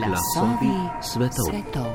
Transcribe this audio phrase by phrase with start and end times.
[0.00, 1.44] Glasovi svetov.
[1.44, 1.90] svetov.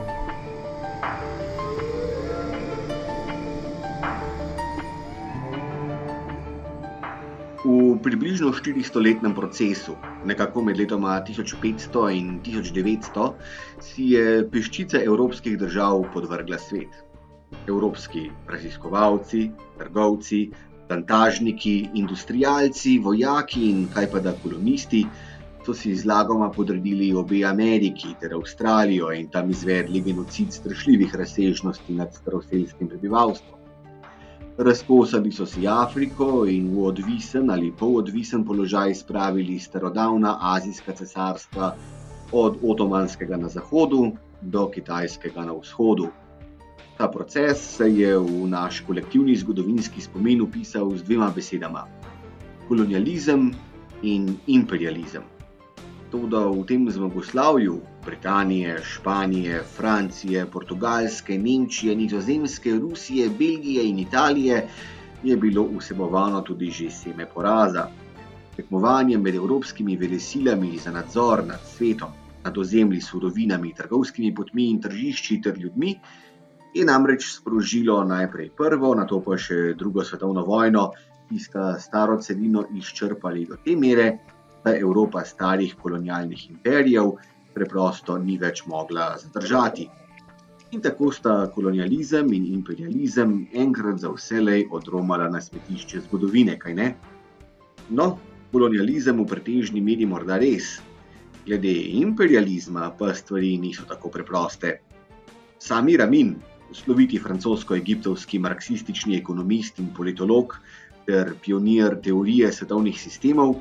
[7.65, 13.33] V približno 400-letnem procesu, nekako med letoma 1500 in 1900,
[13.81, 16.94] si je peščica evropskih držav podvrgla svet.
[17.66, 19.49] Evropski raziskovalci,
[19.81, 20.53] trgovci,
[20.85, 25.08] plantažniki, industrijalci, vojaki in kaj pa da kolonisti
[25.65, 32.13] so si zlagoma podredili obe Ameriki ter Avstralijo in tam izvedli genocid strašljivih razsežnosti nad
[32.13, 33.59] staroselskim prebivalstvom.
[34.57, 41.75] Razkosali so si Afriko in v odvisen ali polodvisen položaj spravili starodavna azijska cesarstva,
[42.31, 46.07] od Otomanskega na zahodu do Kitajskega na vzhodu.
[46.97, 51.88] Ta proces se je v naš kolektivni zgodovinski spomin upisal z dvema besedama:
[52.67, 53.52] kolonializem
[54.02, 55.34] in imperializem.
[56.16, 64.67] Toda v tem zmagoslavju Britanije, Španije, Francije, Portugalske, Nemčije, Nizozemske, Rusije, Belgije in Italije
[65.23, 67.89] je bilo vsebovano tudi že seme poraza.
[68.55, 75.41] Tekmovanje med evropskimi velesilami za nadzor nad svetom, nad ozemlji, surovinami, trgovskimi potmi in tržišči
[75.41, 76.00] ter ljudmi
[76.73, 80.91] je namreč sprožilo najprej prvo, na to pa še drugo svetovno vojno,
[81.27, 84.07] ki sta staro celino izčrpali do te mere,
[84.66, 87.11] da Evropa starih kolonialnih imperijev
[87.53, 89.88] preprosto ni več mogla zadržati.
[90.73, 96.88] In tako sta kolonializem in imperializem enkrat za vselej odromala na smetišče zgodovine, kaj ne?
[97.89, 98.16] No,
[98.52, 100.79] kolonializem v pretežni meri morda res,
[101.45, 104.79] glede imperializma pa stvari niso tako preproste.
[105.61, 106.34] Sami Ramin,
[106.73, 110.57] sloviti francosko-egiptovski marksistični ekonomist in politolog
[111.06, 113.56] ter pionir teorije svetovnih sistemov,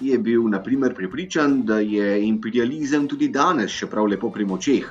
[0.00, 4.88] je bil naprimer pripričan, da je imperializem tudi danes še prav lepo pri močeh,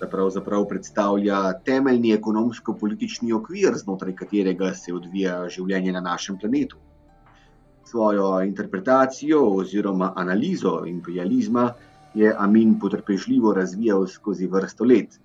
[0.00, 6.78] da pravzaprav predstavlja temeljni ekonomsko-politični okvir, znotraj katerega se odvija življenje na našem planetu.
[7.88, 11.70] Svojo interpretacijo oziroma analizo imperializma
[12.14, 15.18] je Amin potrpežljivo razvijal skozi vrsto let.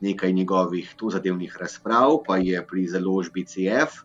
[0.00, 4.04] Nekaj njegovih tozadevnih razprav pa je pri založbi CF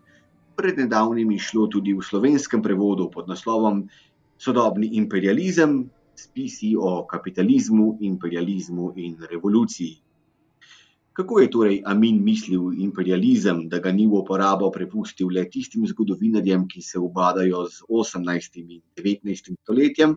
[0.56, 3.88] pred nedavnim išlo tudi v slovenskem prevodu pod naslovom
[4.42, 5.84] Sodobni imperializem,
[6.18, 10.00] spisi o kapitalizmu, imperializmu in revoluciji.
[11.14, 16.64] Kako je torej Amin mislil imperializem, da ga ni v uporabo prepustil le tistim zgodovinarjem,
[16.72, 18.58] ki se ubadajo z 18.
[18.64, 19.52] in 19.
[19.62, 20.16] stoletjem,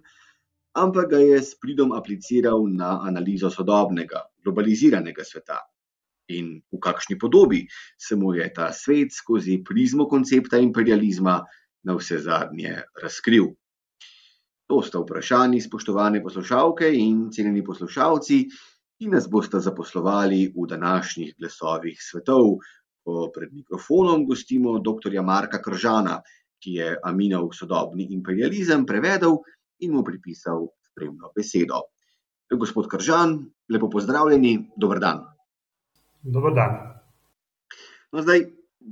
[0.73, 5.59] ampak ga je s pridom apliciral na analizo sodobnega, globaliziranega sveta.
[6.33, 7.67] In v kakšni podobi
[8.01, 11.37] se mu je ta svet skozi prizmo koncepta imperializma
[11.85, 13.53] na vse zadnje razkril.
[14.67, 18.39] To sta vprašanji, spoštovane poslušalke in cenjeni poslušalci,
[18.99, 22.57] ki nas boste zaposlovali v današnjih glasovih svetov.
[23.05, 25.13] Ko pred mikrofonom gostimo dr.
[25.23, 26.23] Marka Kržana,
[26.57, 29.37] ki je Aminov sodobni imperializem prevedel
[29.85, 31.83] in mu pripisal spremno besedo.
[32.49, 33.37] Gospod Kržan,
[33.69, 35.21] lepo pozdravljeni, dober dan.
[36.23, 36.77] Dober dan.
[38.13, 38.47] No, zdaj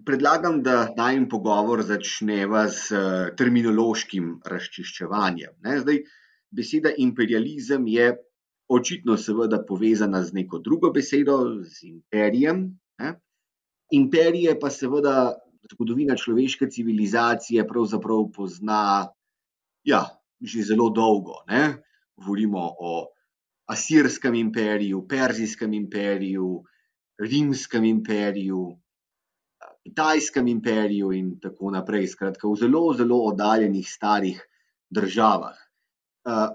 [0.07, 2.93] predlagam, da najem pogovor začneva s
[3.39, 5.55] terminološkim razčiščevanjem.
[5.65, 5.79] Ne?
[5.81, 6.03] Zdaj,
[6.51, 8.13] beseda imperializem je
[8.73, 12.65] očitno seveda povezana z neko drugo besedo, z imperijem.
[13.03, 13.15] Ne?
[13.93, 15.35] Imperije pa seveda
[15.73, 19.13] zgodovina človeške civilizacije pravzaprav pozna
[19.85, 20.05] ja,
[20.41, 21.43] že zelo dolgo.
[21.49, 21.83] Ne?
[22.17, 23.09] Govorimo o
[23.71, 26.63] Asirskem imperiju, Perzijskem imperiju,
[27.23, 28.82] Rimskem imperiju,
[29.83, 32.07] Kitajskem imperiju in tako naprej.
[32.15, 34.39] Skratka, v zelo, zelo oddaljenih starih
[34.91, 35.59] državah.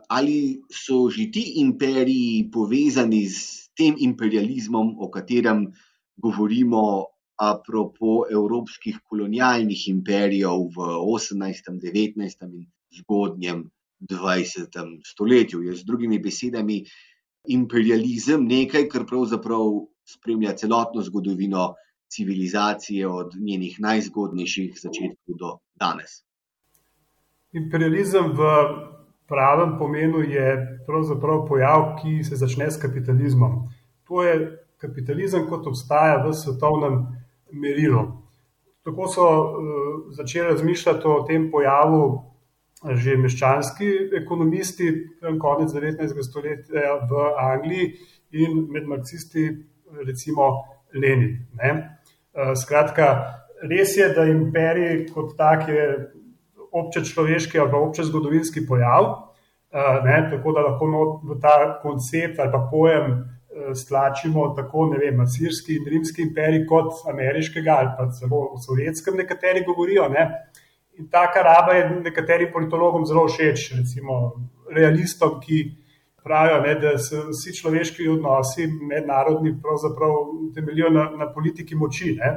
[0.09, 5.67] Ali so že ti imperiji povezani s tem imperializmom, o katerem
[6.17, 7.05] govorimo,
[7.37, 12.47] apropo evropskih kolonialnih imperijev v 18., 19.
[12.49, 12.65] in
[12.97, 13.69] zgodnjem
[14.01, 15.01] 20.
[15.05, 15.61] stoletju.
[15.61, 16.81] Je z drugimi besedami
[17.53, 21.75] imperializem nekaj, kar pravzaprav spremlja celotno zgodovino
[22.09, 26.23] civilizacije, od njenih najzgodnejših začetkov do danes.
[27.53, 28.51] Imperializem v
[29.27, 33.67] pravem pomenu je pravzaprav pojav, ki se začne s kapitalizmom.
[34.07, 37.03] To je kapitalizem, kot obstaja v svetovnem
[37.51, 38.05] merilu.
[38.83, 42.27] Tako so uh, začeli razmišljati o tem pojavu
[42.85, 43.87] že meščanski
[44.19, 44.91] ekonomisti,
[45.41, 46.19] konec 19.
[46.23, 47.87] stoletja v Angliji
[48.37, 49.47] in med marksisti,
[50.05, 50.49] recimo
[50.93, 51.47] Lenin.
[51.57, 51.96] Ne?
[52.55, 53.07] Skratka,
[53.65, 55.87] res je, da imperij kot tak je
[56.71, 59.07] obče človeški ali obče zgodovinski pojav,
[60.05, 60.85] ne, tako da lahko
[61.23, 63.17] v ta koncept ali pa pojem
[63.73, 69.17] stlačimo tako, ne vem, asirski in rimski imperij kot ameriškega ali pa celo v sovjetskem
[69.17, 70.05] nekateri govorijo.
[70.13, 70.27] Ne.
[70.97, 74.33] In taka raba je nekaterim politologom zelo všeč, recimo
[74.73, 75.63] realistom, ki
[76.27, 80.15] pravijo, ne, da se vsi človeški odnosi mednarodni pravzaprav
[80.55, 82.15] temeljijo na, na politiki moči.
[82.19, 82.31] Ne.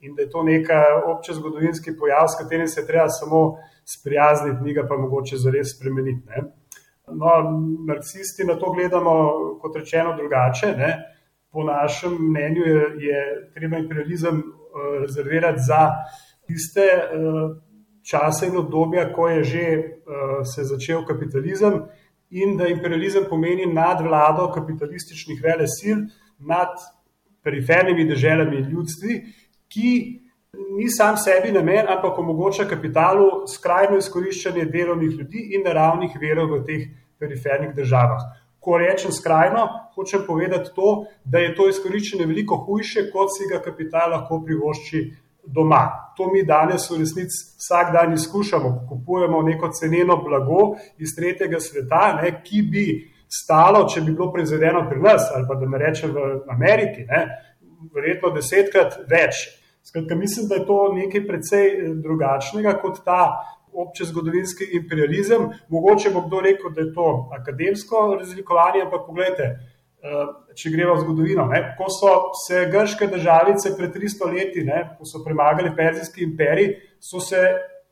[0.00, 4.74] In da je to neka obče zgodovinski pojav, s katerim se treba samo sprijazniti, ni
[4.74, 6.28] ga pa mogoče zares spremeniti.
[6.28, 6.44] Ne.
[7.20, 7.32] No,
[7.88, 9.14] marksisti na to gledamo,
[9.60, 10.74] kot rečeno, drugače.
[10.76, 10.92] Ne.
[11.52, 14.44] Po našem mnenju je, je treba imperializem uh,
[15.02, 15.90] rezervirati za
[16.46, 17.56] tiste uh,
[18.10, 21.82] čase in obdobja, ko je že uh, se začel kapitalizem
[22.30, 26.04] in da imperializem pomeni nadvlado kapitalističnih vele sil
[26.38, 26.74] nad
[27.44, 29.20] perifernimi državami in ljudstvi,
[29.68, 30.20] ki
[30.78, 36.62] ni sam sebi namen, ampak omogoča kapitalu skrajno izkoriščanje delovnih ljudi in naravnih verov v
[36.66, 36.86] teh
[37.18, 38.22] perifernih državah.
[38.60, 43.60] Ko rečem skrajno, hočem povedati to, da je to izkoriščanje veliko hujše, kot si ga
[43.62, 45.02] kapital lahko privošči
[45.46, 46.12] doma.
[46.16, 48.86] To mi danes v resnici vsak dan izkušamo.
[48.88, 52.86] Kupujemo neko ceneno blago iz tretjega sveta, ne, ki bi
[53.28, 57.24] stalo, če bi bilo proizvedeno pri nas ali pa da ne rečem v Ameriki, ne,
[57.94, 59.48] verjetno desetkrat več.
[59.84, 63.20] Skratka, mislim, da je to nekaj precej eh, drugačnega kot ta
[63.74, 65.48] obče zgodovinski imperializem.
[65.68, 67.08] Mogoče bo kdo rekel, da je to
[67.40, 69.48] akademsko razlikovanje, ampak pogledajte,
[70.54, 71.46] če gremo v zgodovino.
[71.48, 72.14] Ne, ko so
[72.44, 77.40] se grške državice pred 300 leti, ne, ko so premagali Perzijski imperij, so se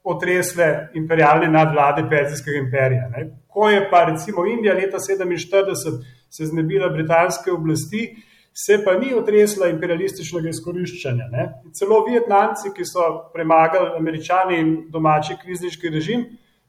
[0.04, 0.68] otresle
[0.98, 3.08] imperialne nadvlade Perzijskega imperija.
[3.14, 3.28] Ne.
[3.48, 8.06] Ko je pa recimo Indija leta 47 se znebila britanske oblasti,
[8.52, 11.28] se pa ni otresla imperialističnega izkoriščanja.
[11.32, 11.48] Ne.
[11.76, 16.26] Celo Vietnamci, ki so premagali američani in domači kvizniški režim,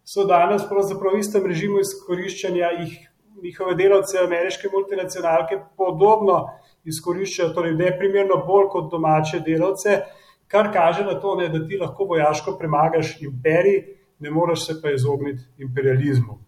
[0.08, 2.96] so danes pravzaprav v istem režimu izkoriščanja jih
[3.44, 6.38] njihove delavce, ameriške multinacionalke, podobno
[6.84, 10.00] izkoriščajo, torej ne primerno bolj kot domače delavce,
[10.48, 13.80] kar kaže na to, ne, da ti lahko vojaško premagaš imperij,
[14.20, 16.40] ne moreš se pa izogniti imperializmu.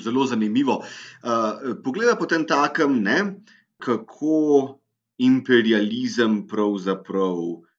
[0.00, 0.80] Zelo zanimivo.
[0.80, 3.18] Uh, Poglej, potem takem, ne,
[3.78, 4.80] kako
[5.18, 7.36] imperializem pravzaprav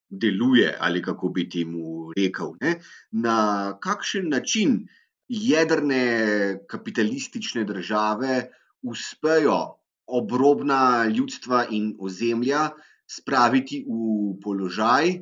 [0.09, 2.53] deluje, ali kako bi temu rekel.
[2.61, 2.79] Ne,
[3.11, 3.37] na
[3.81, 4.85] kakšen način
[5.27, 6.03] jedrne
[6.67, 8.49] kapitalistične države
[8.83, 12.69] uspejo obrobna ljudstva in ozemlja
[13.09, 15.19] spraviti v položaj,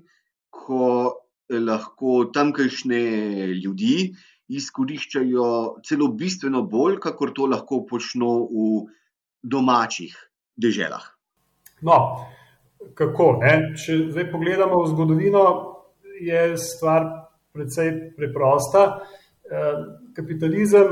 [0.49, 1.13] ko
[1.49, 3.03] lahko tamkajšnje
[3.63, 4.13] ljudi
[4.53, 5.47] izkoriščajo
[5.87, 8.85] celo bistveno bolj, kakor to lahko počno v
[9.43, 10.15] domačih
[10.55, 11.03] deželah.
[11.83, 11.97] No,
[12.95, 13.37] kako?
[13.43, 13.73] Ne?
[13.79, 15.43] Če zdaj pogledamo v zgodovino,
[16.23, 17.07] je stvar
[17.53, 19.03] precej preprosta.
[19.53, 19.85] Eh,
[20.15, 20.87] kapitalizem,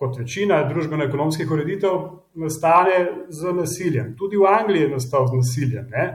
[0.00, 1.96] kot večina družbeno-ekonomskih ureditev,
[2.40, 4.14] nastane z nasiljem.
[4.16, 6.06] Tudi v Angliji je nastal z nasiljem, ne?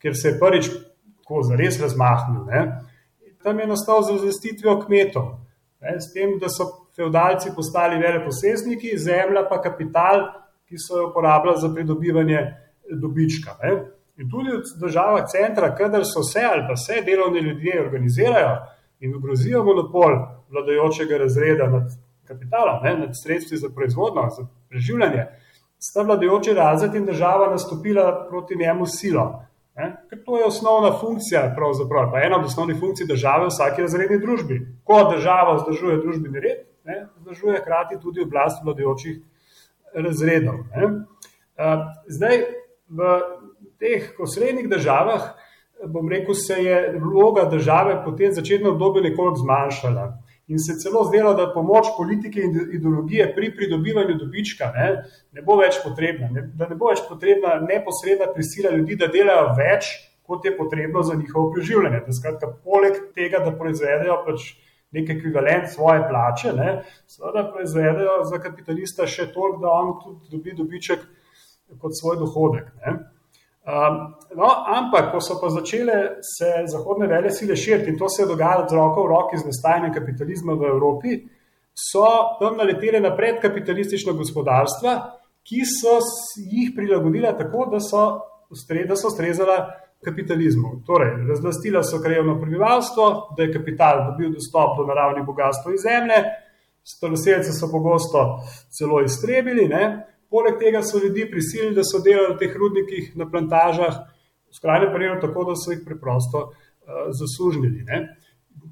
[0.00, 2.46] ker se je prvič tako zares razmahnil.
[2.48, 2.62] Ne?
[3.44, 5.28] Tam je nastal z razvestitvijo kmetov,
[5.84, 5.98] ne?
[6.00, 10.24] s tem, da so feudalci postali veleposestniki, zemlja pa kapital,
[10.64, 12.46] ki so jo uporabljali za pridobivanje
[12.96, 13.58] dobička.
[13.60, 13.74] Ne?
[14.16, 18.56] In tudi v državah centra, kadar so se ali pa se delovni ljudje organizirajo
[19.02, 20.14] in ogrozijo monopol
[20.50, 21.90] vladajočega razreda nad
[22.24, 25.26] kapitalom, ne, nad sredstvi za proizvodno, za preživljanje,
[25.78, 29.42] sta vladajoči razred in država nastopila proti njemu silo.
[29.76, 33.82] Ne, ker to je osnovna funkcija, pravzaprav pa ena od osnovnih funkcij države v vsaki
[33.82, 34.58] razredni družbi.
[34.84, 39.18] Ko država vzdržuje družbeni red, ne, vzdržuje hkrati tudi oblast vladajočih
[39.94, 40.60] razredov.
[40.76, 40.90] Ne.
[42.08, 42.44] Zdaj,
[42.88, 43.16] v
[43.80, 45.32] teh osrednjih državah,
[45.86, 50.06] bom rekel, se je vloga države po tem začetnem obdobju nekoliko zmanjšala
[50.48, 54.88] in se celo zdelo, da pomoč politike in ideologije pri pridobivanju dobička ne,
[55.32, 59.54] ne bo več potrebna, ne, da ne bo več potrebna neposredna prisila ljudi, da delajo
[59.58, 59.92] več,
[60.26, 62.02] kot je potrebno za njihovo preživljanje.
[62.06, 64.52] Da skratka, poleg tega, da proizvedejo pač
[64.92, 66.74] nek ekvivalent svoje plače, ne,
[67.08, 71.06] seveda proizvedejo za kapitalista še toliko, da on tudi dobi dobiček
[71.80, 72.68] kot svoj dohodek.
[72.84, 72.98] Ne.
[73.62, 78.22] Um, no, ampak, ko so pa začele se zahodne vele sile širiti in to se
[78.22, 81.20] je dogajalo z roko v roki z nastajanjem kapitalizma v Evropi,
[81.70, 82.06] so
[82.40, 84.96] tam naletele na predkapitalistična gospodarstva,
[85.46, 86.00] ki so
[86.36, 88.02] jih prilagodila tako, da so,
[88.50, 89.58] da so ustrezala
[90.04, 90.82] kapitalizmu.
[90.86, 96.18] Torej, razlastila so krajevno prebivalstvo, da je kapital dobil dostop do naravnih bogatstv iz zemlje,
[96.82, 98.42] staroseljce so pogosto
[98.74, 99.68] celo iztrebili.
[99.68, 99.84] Ne?
[100.32, 104.02] Poleg tega so ljudi prisilili, da so delali v teh rudnikih na plantažah,
[104.48, 107.84] v skrajnem primeru tako, da so jih preprosto uh, zasužnili.
[107.88, 108.02] Ne.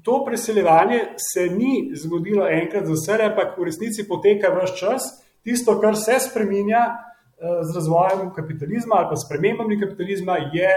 [0.03, 5.01] to preseljevanje se ni zgodilo enkrat za vse, ampak v resnici poteka vse čas.
[5.43, 10.71] Tisto, kar se spremenja eh, z razvojem kapitalizma ali pa s premembami kapitalizma, je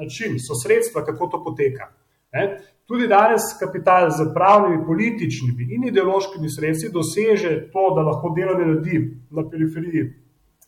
[0.00, 1.88] način, so sredstva, kako to poteka.
[2.32, 2.60] Ne?
[2.86, 8.96] Tudi danes kapital z pravnimi, političnimi in ideološkimi sredstvi doseže to, da lahko delovne ljudi
[9.30, 10.04] na periferiji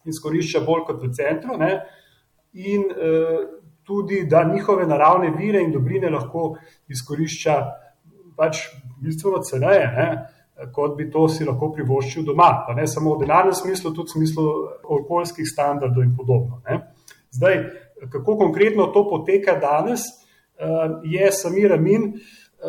[0.09, 1.75] izkorišča bolj kot v centru, ne?
[2.53, 3.39] in uh,
[3.83, 6.57] tudi, da njihove naravne vire in dobrine lahko
[6.89, 7.55] izkorišča
[8.37, 8.67] pač
[9.03, 10.09] bistveno ceneje, ne,
[10.75, 12.51] kot bi to si lahko privoščil doma.
[12.67, 14.47] Pa ne samo v denarnem smislu, tudi v smislu
[15.01, 16.61] okoljskih standardov in podobno.
[16.69, 16.79] Ne.
[17.33, 17.59] Zdaj,
[18.13, 20.07] kako konkretno to poteka danes,
[20.59, 20.67] eh,
[21.05, 22.69] je Samir Amin, eh,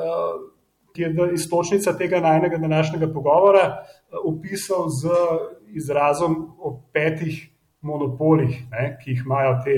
[0.94, 5.10] ki je istočnica tega najnega današnjega pogovora, eh, opisal z
[5.74, 7.50] izrazom o petih
[7.82, 9.78] monopolih, ne, ki jih imajo te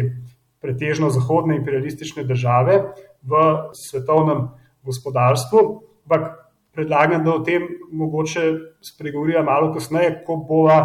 [0.62, 2.82] pretežno zahodne imperialistične države
[3.22, 3.44] v
[3.74, 4.48] svetovnem
[4.84, 5.60] gospodarstvu.
[6.06, 6.45] Ampak
[6.76, 8.42] predlagam, da o tem mogoče
[8.84, 10.80] spregovorijo malo kasneje, ko bova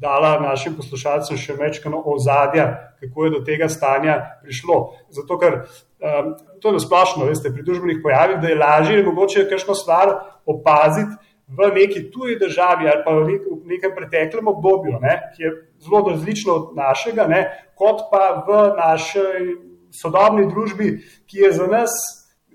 [0.00, 2.66] dala našim poslušalcem še večkrat ozadja,
[3.00, 4.78] kako je do tega stanja prišlo.
[5.12, 9.76] Zato, ker um, to je nasplošno, veste, pri družbenih pojavih, da je lažje mogoče kakšno
[9.78, 11.14] stvar opaziti
[11.48, 16.52] v neki tuji državi ali pa v nekem preteklem obdobju, ne, ki je zelo različno
[16.54, 17.44] od našega, ne,
[17.76, 19.24] kot pa v naši
[19.92, 20.96] sodobni družbi,
[21.28, 21.92] ki je za nas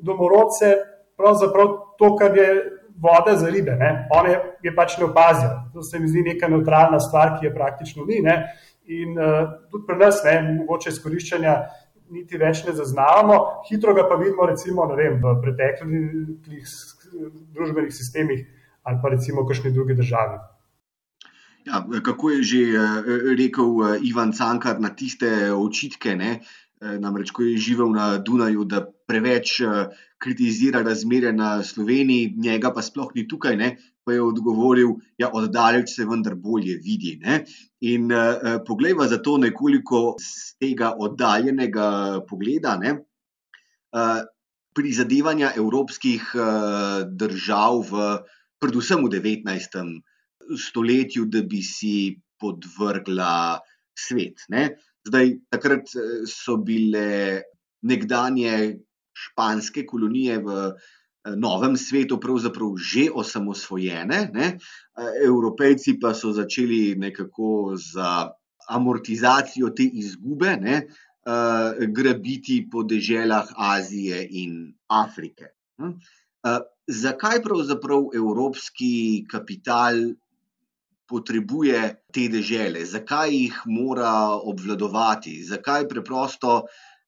[0.01, 0.73] domorodce
[1.19, 1.67] pravzaprav
[1.97, 3.75] to, kar je voda za ribe.
[3.79, 4.07] Ne?
[4.11, 5.51] One je pač ne opazijo.
[5.73, 8.21] To se mi zdi neka neutralna stvar, ki je praktično ni.
[8.23, 8.37] Ne?
[8.89, 11.55] In uh, tudi pri nas, ne, mogoče izkoriščanja
[12.09, 13.35] niti več ne zaznavamo,
[13.69, 16.71] hitro ga pa vidimo, recimo, vem, v preteklih
[17.53, 18.47] družbenih sistemih
[18.89, 20.39] ali pa recimo v kakšni drugi državi.
[21.67, 26.39] Ja, kako je že eh, rekel eh, Ivan Cankar na tiste očitke, ne?
[26.79, 29.57] Namreč ko je živel na Dunaju, da preveč
[30.19, 33.69] kritizira razmere na Sloveniji, njega pa sploh ni tukaj, ne,
[34.09, 37.15] pa je odgovoril, ja, oddaleč se vendar bolje vidi.
[37.21, 37.43] Ne.
[37.85, 41.89] In uh, poglejva za to nekoliko z tega oddaljenega
[42.29, 42.75] pogleda.
[42.81, 42.95] Ne,
[43.93, 44.19] uh,
[44.75, 48.09] Prizadevanja evropskih uh, držav, v,
[48.61, 49.79] predvsem v 19.
[50.57, 51.93] stoletju, da bi si
[52.39, 53.59] podvrgla
[53.93, 54.45] svet.
[54.49, 54.69] Ne.
[55.07, 55.87] Zdaj, takrat
[56.27, 57.41] so bile
[57.81, 58.79] nekdanje
[59.19, 64.47] španske kolonije v eh, novem svetu pravzaprav že osamosvojene, ne?
[64.55, 68.31] Eh, Evropejci pa so začeli nekako za
[68.69, 70.81] amortizacijo te izgube ne?
[70.83, 75.53] Eh, grabiti po deželah Azije in Afrike.
[76.89, 79.99] Zakaj pravzaprav evropski kapital
[81.09, 81.81] potrebuje
[82.13, 86.61] te dežele, zakaj jih mora obvladovati, zakaj preprosto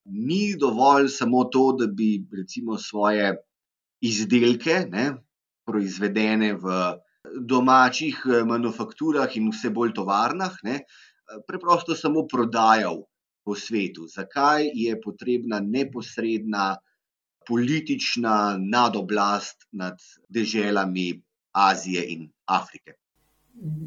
[0.06, 3.36] ni dovolj samo to, da bi recimo svoje
[4.02, 5.12] izdelke, ne,
[5.66, 6.78] proizvedene v
[7.40, 13.04] domačih eh, manufakturah in vse bolj tovarnah, ne, eh, preprosto samo prodajal
[13.46, 14.08] po svetu.
[14.08, 16.76] Zakaj je potrebna neposredna
[17.48, 19.98] politična nadoblast nad
[20.30, 23.01] deželami Azije in Afrike?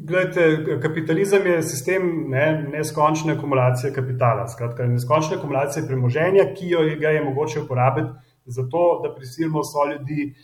[0.07, 6.99] Glede, kapitalizem je sistem ne, neskončne akumulacije kapitala, skratka, neskončne akumulacije premoženja, ki jo je,
[7.01, 8.07] je mogoče uporabiti
[8.45, 10.35] za to, da prisilimo vse ljudi,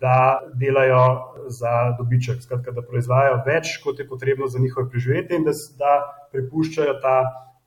[0.00, 1.06] da delajo
[1.48, 5.94] za dobiček, skratka, da proizvajajo več, kot je potrebno za njihove preživetje in da, da
[6.34, 7.16] prepuščajo ta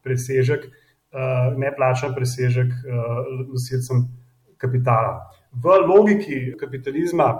[0.03, 4.05] presežek, uh, neplačen presežek uh, nosilcem
[4.61, 5.15] kapitala.
[5.51, 7.31] V logiki kapitalizma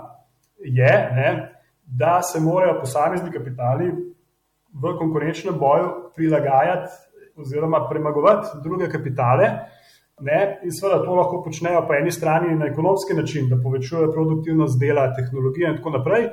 [0.64, 1.30] je, ne,
[1.98, 3.92] da se morajo posamezni kapitali
[4.72, 6.92] v konkurenčnem boju prilagajati
[7.36, 9.50] oziroma premagovati druge kapitale.
[10.20, 10.60] Ne?
[10.62, 15.14] In seveda to lahko počnejo po eni strani na ekonomski način, da povečujejo produktivnost dela,
[15.16, 16.28] tehnologije in tako naprej,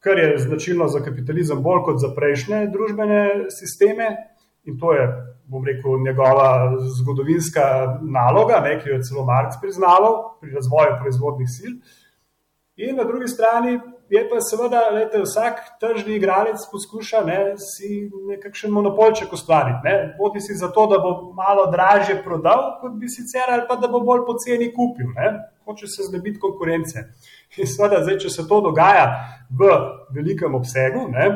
[0.00, 4.08] kar je značilno za kapitalizem bolj kot za prejšnje družbene sisteme.
[4.64, 5.04] In to je,
[5.44, 7.62] bom rekel, njegova zgodovinska
[8.02, 11.72] naloga, ne, ki jo je celo Marx priznaval pri razvoju proizvodnih sil.
[12.76, 13.78] In na drugi strani
[14.10, 14.80] je pa seveda,
[15.12, 19.94] da vsak tržni igralec poskuša ne, si nekakšen monopolček ustvariti.
[20.18, 24.00] Bodi si zato, da bo malo dražje prodal, kot bi sicer, ali pa da bo
[24.00, 25.14] bolj poceni kupil.
[25.14, 25.30] Ne.
[25.64, 27.04] Hoče se znebiti konkurence.
[27.56, 29.06] In seveda, zdaj, če se to dogaja
[29.50, 29.70] v
[30.14, 31.30] velikem obsegu, ne,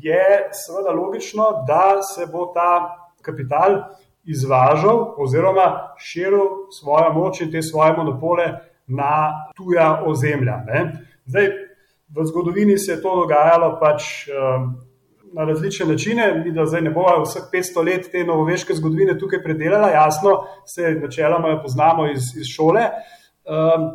[0.00, 0.24] je
[0.56, 3.82] seveda logično, da se bo ta kapital
[4.24, 8.52] izvažal oziroma širil svojo moč in te svoje monopole
[8.86, 10.62] na tuja ozemlja.
[10.66, 10.92] Ne.
[11.26, 11.50] Zdaj,
[12.16, 14.74] v zgodovini se je to dogajalo pač um,
[15.32, 16.42] na različne načine.
[16.44, 20.94] Mi, da zdaj ne bomo vseh 500 let te novoveške zgodovine tukaj predelali, jasno, se
[21.02, 22.88] načeloma poznamo iz, iz šole.
[23.44, 23.90] Um,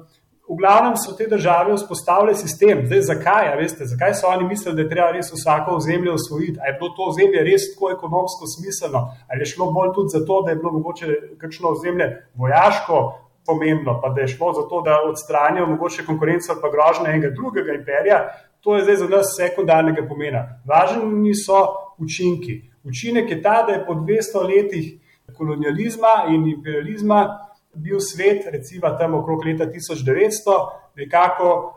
[0.45, 2.85] v glavnem so te države vzpostavile sistem.
[2.85, 6.59] Zdaj, zakaj, veste, zakaj so oni mislili, da je treba res vsako ozemlje osvojiti?
[6.61, 10.41] Ali je bilo to ozemlje res tako ekonomsko smiselno, ali je šlo bolj tudi zato,
[10.45, 12.99] da je bilo mogoče kakšno ozemlje vojaško
[13.45, 17.29] pomembno, pa da je šlo za to, da odstranijo mogoče konkurenco ali pa grožnje enega
[17.29, 18.19] drugega imperija.
[18.61, 20.61] To je zdaj za nas sekundarnega pomena.
[20.65, 21.59] Važni so
[21.97, 22.61] učinki.
[22.83, 24.93] Učinek je ta, da je po 200 letih
[25.37, 27.39] kolonializma in imperializma
[27.73, 30.57] bil svet, recimo tam okrog leta 1900,
[30.95, 31.75] nekako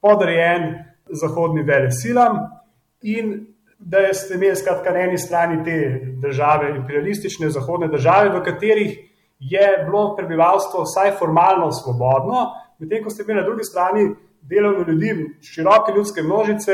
[0.00, 0.74] podrejen
[1.10, 2.38] zahodnim velesilam
[3.02, 3.46] in
[3.78, 9.07] da ste imeli skratka na eni strani te države, imperialistične zahodne države, v katerih
[9.38, 14.08] je bilo prebivalstvo vsaj formalno svobodno, medtem ko ste imeli na drugi strani
[14.42, 16.72] delovne ljudi, široke ljudske množice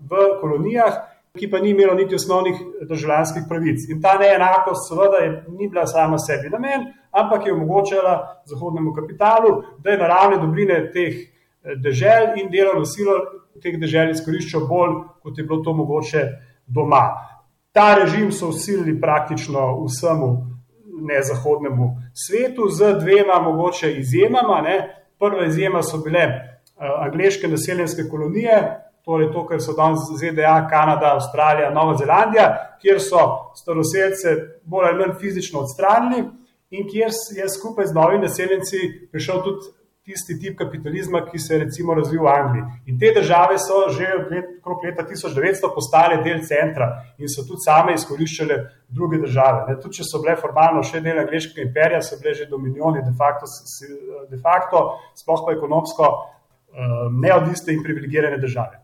[0.00, 0.94] v kolonijah,
[1.38, 2.56] ki pa ni imelo niti osnovnih
[2.88, 3.88] državljanskih pravic.
[3.90, 9.62] In ta neenakost, seveda, je, ni bila sama sebi namen, ampak je omogočala zahodnemu kapitalu,
[9.78, 13.18] da je naravne dobrine teh eh, dežel in delovno silo
[13.62, 16.24] teh dežel izkoriščal bolj, kot je bilo to mogoče
[16.66, 17.04] doma.
[17.72, 20.53] Ta režim so usilili praktično vsemu
[21.00, 24.60] nezahodnemu svetu, z dvema mogoče izjemama.
[24.60, 25.04] Ne.
[25.18, 31.14] Prva izjema so bile uh, angliške naseljenske kolonije, torej to, kar so danes ZDA, Kanada,
[31.14, 36.24] Avstralija, Nova Zelandija, kjer so staroseljce bolj ali manj fizično odstranili
[36.70, 39.72] in kjer je skupaj z novimi naseljenci prišel tudi
[40.04, 42.64] tisti tip kapitalizma, ki se je recimo razvil v Angliji.
[42.86, 44.50] In te države so že let,
[44.84, 48.58] leta 1900 postale del centra in so tudi same izkoriščale
[48.88, 49.64] druge države.
[49.68, 53.16] Ne, tudi če so bile formalno še del angliškega imperija, so bile že dominioni de
[53.16, 53.48] facto,
[54.28, 54.84] de facto
[55.16, 58.82] sploh pa ekonomsko um, neodvisne in privilegirane države.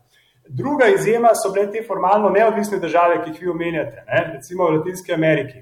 [0.49, 4.79] Druga izjema so bile te formalno neodvisne države, ki jih vi omenjate, ne, recimo v
[4.79, 5.61] Latinski Ameriki.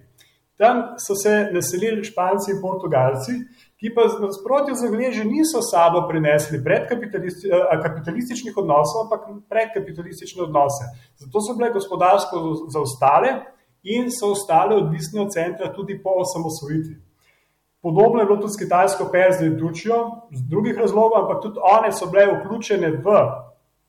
[0.60, 3.32] Tam so se naselili Španci in Portugalci,
[3.80, 10.90] ki pa v nasprotju z Angleži niso sabo prinesli predkapitalističnih odnosov, ampak predkapitalistične odnose.
[11.16, 13.32] Zato so bile gospodarsko zaostale
[13.88, 17.00] in so ostale odvisne od centra tudi po osamosvojitvi.
[17.80, 21.96] Podobno je bilo tudi s kitajsko Perzijo in Turčijo, z drugih razlogov, ampak tudi one
[21.96, 23.16] so bile vključene v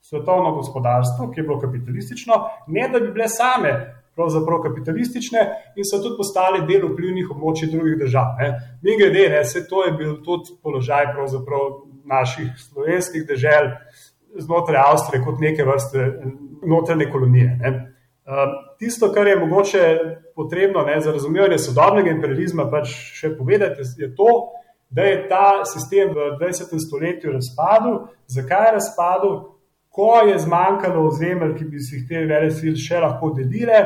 [0.01, 2.35] svetovno gospodarstvo, ki je bilo kapitalistično,
[2.67, 5.45] ne da bi bile same pravzaprav kapitalistične
[5.77, 8.35] in so tudi postale del vplivnih območij drugih držav.
[8.41, 8.51] Ne.
[8.83, 11.13] Mi grede, ne, vse to je bil tudi položaj
[12.11, 13.71] naših slovenskih dežel
[14.39, 16.13] znotraj Avstrije kot neke vrste
[16.67, 17.57] notranje kolonije.
[17.61, 17.71] Ne.
[18.31, 19.85] Um, tisto, kar je mogoče
[20.37, 24.29] potrebno ne, za razumevanje sodobnega imperializma, pač še povedati, je to,
[24.91, 26.77] da je ta sistem v 20.
[26.79, 27.99] stoletju razpadel.
[28.27, 29.35] Zakaj je razpadel?
[29.91, 33.81] Ko je zmanjkalo ozemelj, ki bi si jih te vele sil še lahko delile,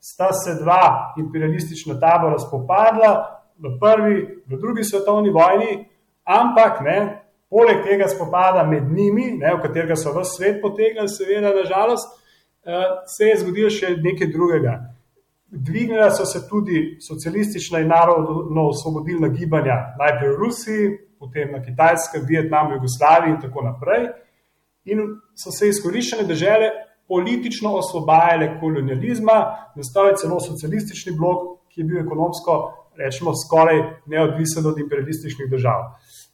[0.00, 3.12] sta se dva imperialistična tabora spopadla
[3.58, 5.78] v prvi, v drugi svetovni vojni,
[6.24, 6.98] ampak ne,
[7.48, 12.12] poleg tega spopada med njimi, ne, v katerega so vse svet potegnili, seveda, nažalost,
[12.66, 14.76] eh, se je zgodilo še nekaj drugega.
[15.46, 20.88] Dvignila so se tudi socialistična in narodno-osvobodilna gibanja, najprej v Rusiji,
[21.18, 24.10] potem na Kitajskem, Vietnamu, Jugoslaviji in tako naprej.
[24.86, 25.02] In
[25.34, 26.70] so se izkoriščene države
[27.08, 29.36] politično osvobajale kolonializma,
[29.76, 32.56] nastal je celo socialistični blok, ki je bil ekonomsko,
[32.98, 35.84] rečemo, skoraj neodvisen od imperialističnih držav.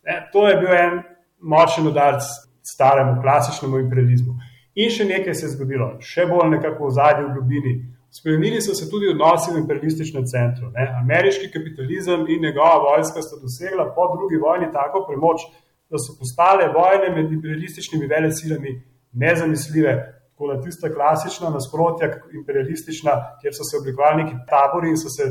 [0.07, 1.03] Ne, to je bil en
[1.41, 2.23] močen udarc
[2.62, 4.37] staremu, klasičnemu imperializmu.
[4.75, 7.75] In še nekaj se je zgodilo, še bolj nekako v zadnji globini.
[8.12, 10.71] Spremenili so se tudi odnosi v imperialističnem centru.
[10.77, 10.87] Ne.
[11.01, 15.45] Ameriški kapitalizem in njegova vojska sta dosegla po drugi vojni tako premoč,
[15.92, 18.72] da so postale vojne med imperialističnimi velesilami
[19.12, 19.94] nezamisljive,
[20.33, 22.09] tako da tista klasična nasprotja,
[22.40, 25.26] imperialistična, kjer so se oblikovali neki tabori in so se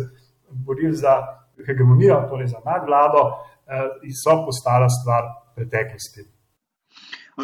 [0.67, 1.13] borili za
[1.65, 5.23] hegemonijo, torej za nadvlado, eh, so postala stvar
[5.55, 6.29] preteklosti.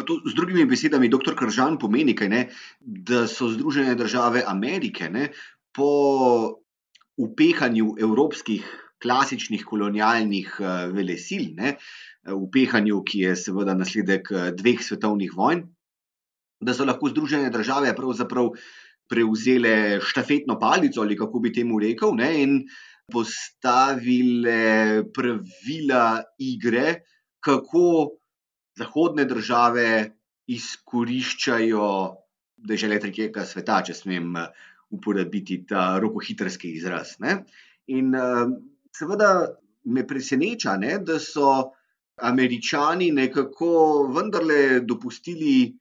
[0.06, 1.34] To, z drugimi besedami, dr.
[1.34, 2.48] Kržan pomeni, ne,
[2.80, 5.30] da so Združene države Amerike ne,
[5.74, 5.90] po
[7.16, 8.66] upehanju evropskih
[9.02, 11.76] klasičnih kolonialnih uh, velesil, ne,
[12.34, 15.64] upehanju, ki je seveda nasledek uh, dveh svetovnih vojn,
[16.60, 18.50] da so lahko Združene države pravzaprav
[19.08, 22.56] prevzele štafetno palico, ali kako bi temu rekel, ne, in
[23.12, 27.00] postavile pravila igre,
[27.40, 27.84] kako
[28.78, 29.86] zahodne države
[30.48, 31.86] izkoriščajo
[32.68, 34.36] države tretjega sveta, če smem
[34.90, 37.16] uporabiti ta rokohitrski izraz.
[37.22, 37.44] Ne.
[37.94, 38.12] In
[38.96, 39.30] seveda
[39.88, 41.72] me preseneča, ne, da so
[42.20, 43.70] američani nekako
[44.16, 45.74] vendarle dopustili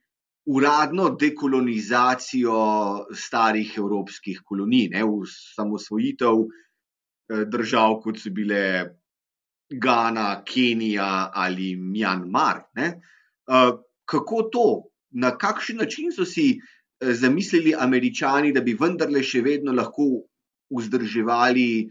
[0.47, 2.60] uradno dekolonizacijo
[3.13, 8.63] starih evropskih kolonij, ne, v samosvojitev eh, držav, kot so bile
[9.69, 12.63] Gana, Kenija ali Mjanmar.
[12.76, 13.02] Ne.
[14.06, 16.60] kako to, na kakšen način so si
[17.02, 20.08] zamislili američani, da bi vendarle še vedno lahko
[20.71, 21.89] vzdrževali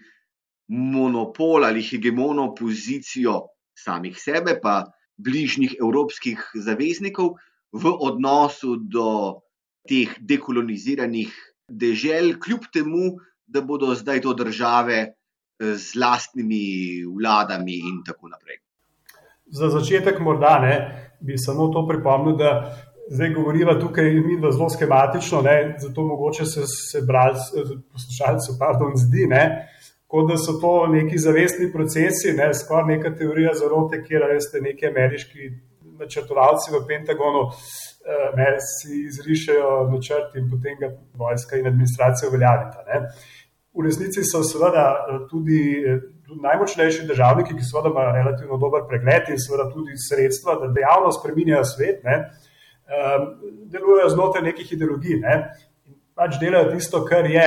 [0.68, 3.40] monopol ali hegemono pozicijo
[3.76, 4.84] samih sebe, pa
[5.16, 7.36] bližnjih evropskih zaveznikov
[7.72, 9.42] v odnosu do
[9.88, 11.32] teh dekoloniziranih
[11.68, 18.58] dežel, kljub temu, da bodo zdaj to države eh, z lastnimi vladami in tako naprej.
[19.46, 20.74] Za začetek, morda ne,
[21.22, 22.50] bi samo to pripomnil, da
[23.10, 27.38] zdaj govorimo tukaj mi zelo skematično, ne, zato mogoče se, se brali,
[27.92, 29.42] poslušalci, pardon, zdi, ne,
[30.06, 34.86] kot da so to neki zavestni procesi, ne, skoraj neka teorija zarote, kjer veste neki
[34.86, 35.50] ameriški
[35.98, 42.84] načrtovalci v Pentagonu eh, ne, si izrišajo načrt in potem ga vojska in administracija uveljavita.
[43.76, 46.02] V resnici so seveda eh, tudi, eh,
[46.42, 51.64] najmočnejši državniki, ki seveda imajo relativno dober pregled in seveda tudi sredstva, da dejavno spreminjajo
[51.64, 52.16] svet, ne,
[53.72, 55.16] delujejo znotraj nekih ideologij.
[55.22, 55.36] Ne
[56.16, 57.46] pač delajo tisto, kar je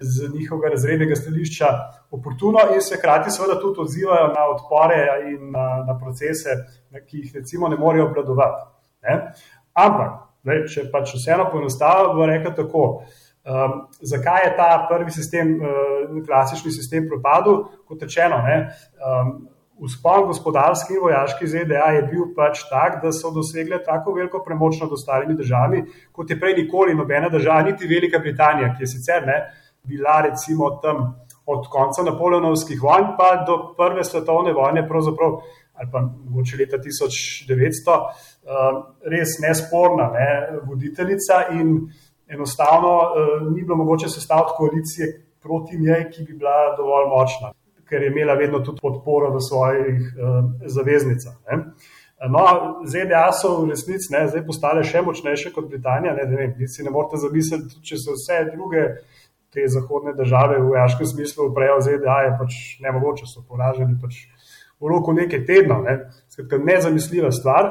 [0.00, 1.68] z njihovega razrednega stališča
[2.10, 4.98] oportuno, in se hkrati seveda tudi odzivajo na odpore
[5.30, 6.56] in na, na procese,
[7.06, 8.66] ki jih recimo ne morejo obvladovati.
[9.78, 12.86] Ampak, daj, če pač vseeno poenostavim, bo rekel tako.
[13.48, 17.62] Um, zakaj je ta prvi sistem, uh, klasični sistem, propadel?
[17.88, 18.58] Kot rečeno, ne,
[18.98, 19.30] um,
[19.86, 24.80] Vzpon gospodarski in vojaški ZDA je bil pač tak, da so dosegle tako veliko premoč
[24.82, 29.26] nad ostalimi državami, kot je prej nikoli nobena država, niti Velika Britanija, ki je sicer
[29.26, 29.38] ne,
[29.86, 31.14] bila recimo tam
[31.46, 35.38] od konca napoleonovskih vojn pa do prve svetovne vojne, pravzaprav
[35.78, 40.26] ali pa mogoče leta 1900, um, res nesporna ne,
[40.66, 41.70] voditeljica in
[42.26, 47.54] enostavno um, ni bilo mogoče sestaviti koalicije proti njej, ki bi bila dovolj močna
[47.88, 51.36] ker je imela vedno tudi podporo v svojih uh, zaveznicah.
[51.50, 51.62] Ne.
[52.28, 52.42] No,
[52.86, 56.16] ZDA so v resnici ne, zdaj postale še močnejše kot Britanija.
[56.18, 58.88] Ne, ne, ne, si ne morete zamisliti, če so vse druge
[59.54, 64.24] te zahodne države v vojaškem smislu uprejo ZDA, je pač nemogoče, so poraženi pač
[64.80, 65.86] v roku nekaj tednov.
[65.86, 66.10] Ne.
[66.32, 67.70] Skratka, nezamisljiva stvar.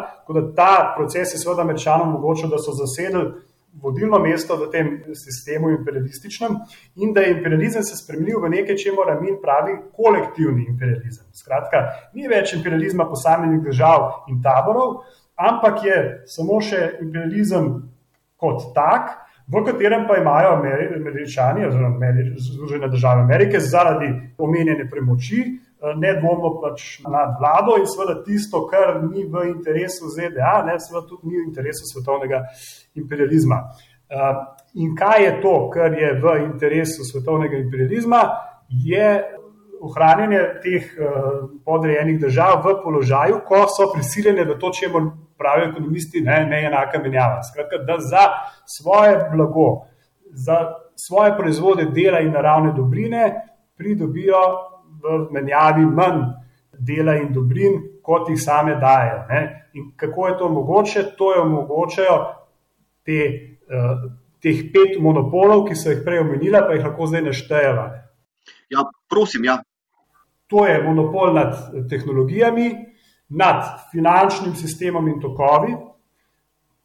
[0.56, 3.27] Ta proces je seveda američanom omogočil, da so zasedli
[3.81, 6.57] vodilno mesto v tem sistemu imperialističnem
[6.95, 11.27] in da je imperializem se spremenil v nekaj, če mora min pravi kolektivni imperializem.
[11.33, 15.03] Skratka, ni več imperializma posameznih držav in taborov,
[15.37, 17.71] ampak je samo še imperializem
[18.37, 19.15] kot tak,
[19.47, 25.43] v katerem pa imajo američani oziroma Združene države Amerike zaradi omenjene premoči
[25.95, 31.29] nedvomno pač nad vlado in seveda tisto, kar ni v interesu ZDA, ne, seveda tudi
[31.29, 32.43] ni v interesu svetovnega
[32.97, 33.61] imperializma.
[34.09, 38.21] Eh, in kaj je to, kar je v interesu svetovnega imperializma,
[38.69, 39.09] je
[39.81, 41.11] ohranjanje teh eh,
[41.65, 44.89] podrejenih držav v položaju, ko so prisiljene v to, če
[45.37, 47.43] pravijo ekonomisti, ne, ne enaka menjava.
[47.45, 48.23] Skratka, da za
[48.65, 49.85] svoje blago,
[50.33, 53.29] za svoje proizvode, dela in naravne dobrine
[53.77, 54.41] pridobijo
[55.01, 56.23] v menjavi manj
[56.79, 59.25] dela in dobrin, kot jih same dajo.
[59.29, 59.69] Ne?
[59.73, 61.03] In kako je to mogoče?
[61.17, 62.17] To je omogočajo
[63.05, 63.19] te,
[63.69, 67.88] uh, teh pet monopolov, ki so jih prej omenila, pa jih lahko zdaj naštejeva.
[68.69, 69.60] Ja, prosim, ja.
[70.47, 71.55] To je monopol nad
[71.89, 72.69] tehnologijami,
[73.29, 75.73] nad finančnim sistemom in tokovi,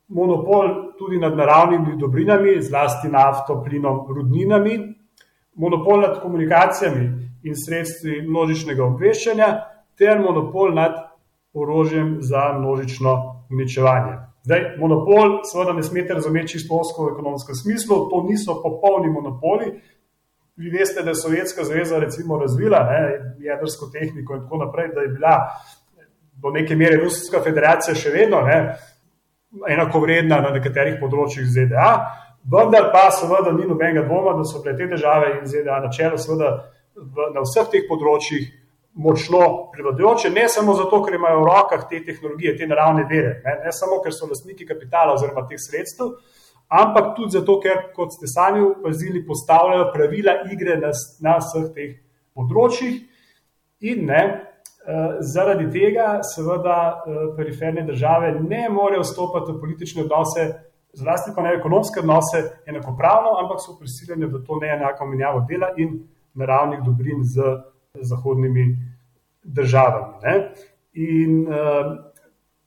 [0.08, 4.78] monopol tudi nad naravnimi dobrinami, zlasti nafto, plinom, rudninami,
[5.54, 9.48] monopol nad komunikacijami, in sredstvi množičnega obveščanja,
[9.98, 10.98] ter monopol nad
[11.52, 13.14] orožjem za množično
[13.50, 14.18] uničevanje.
[14.42, 19.70] Zdaj, monopol, seveda, ne smete razumeti čisto v ekonomskem smislu, to niso popolni monopoli.
[20.56, 25.00] Vi veste, da je Sovjetska zveza recimo razvila ne, jedrsko tehniko in tako naprej, da
[25.00, 25.36] je bila
[26.42, 28.58] do neke mere Ruska federacija še vedno ne,
[29.68, 31.88] enako vredna na nekaterih področjih ZDA,
[32.50, 36.18] vendar pa seveda ni nobenega dvoma, da so bile te države in ZDA na čelu
[36.18, 36.52] seveda
[36.96, 38.50] v, na vseh teh področjih
[38.94, 43.56] močno prevladujoče, ne samo zato, ker imajo v rokah te tehnologije, te naravne vere, ne,
[43.64, 46.12] ne samo, ker so lastniki kapitala oziroma teh sredstev,
[46.68, 50.92] ampak tudi zato, ker, kot ste sami opazili, postavljajo pravila igre na,
[51.24, 51.98] na vseh teh
[52.36, 53.00] področjih
[53.92, 54.24] in ne.
[54.82, 56.76] Uh, zaradi tega, seveda,
[57.06, 60.46] uh, periferne države ne morejo vstopiti v politične odnose,
[60.98, 66.00] zlasti pa ne ekonomske odnose, enakopravno, ampak so prisiljene v to neenako menjavo dela in
[66.34, 67.42] naravnih dobrin z
[67.94, 68.76] zahodnimi
[69.42, 70.14] državami.
[70.22, 70.52] Ne?
[70.92, 72.12] In uh,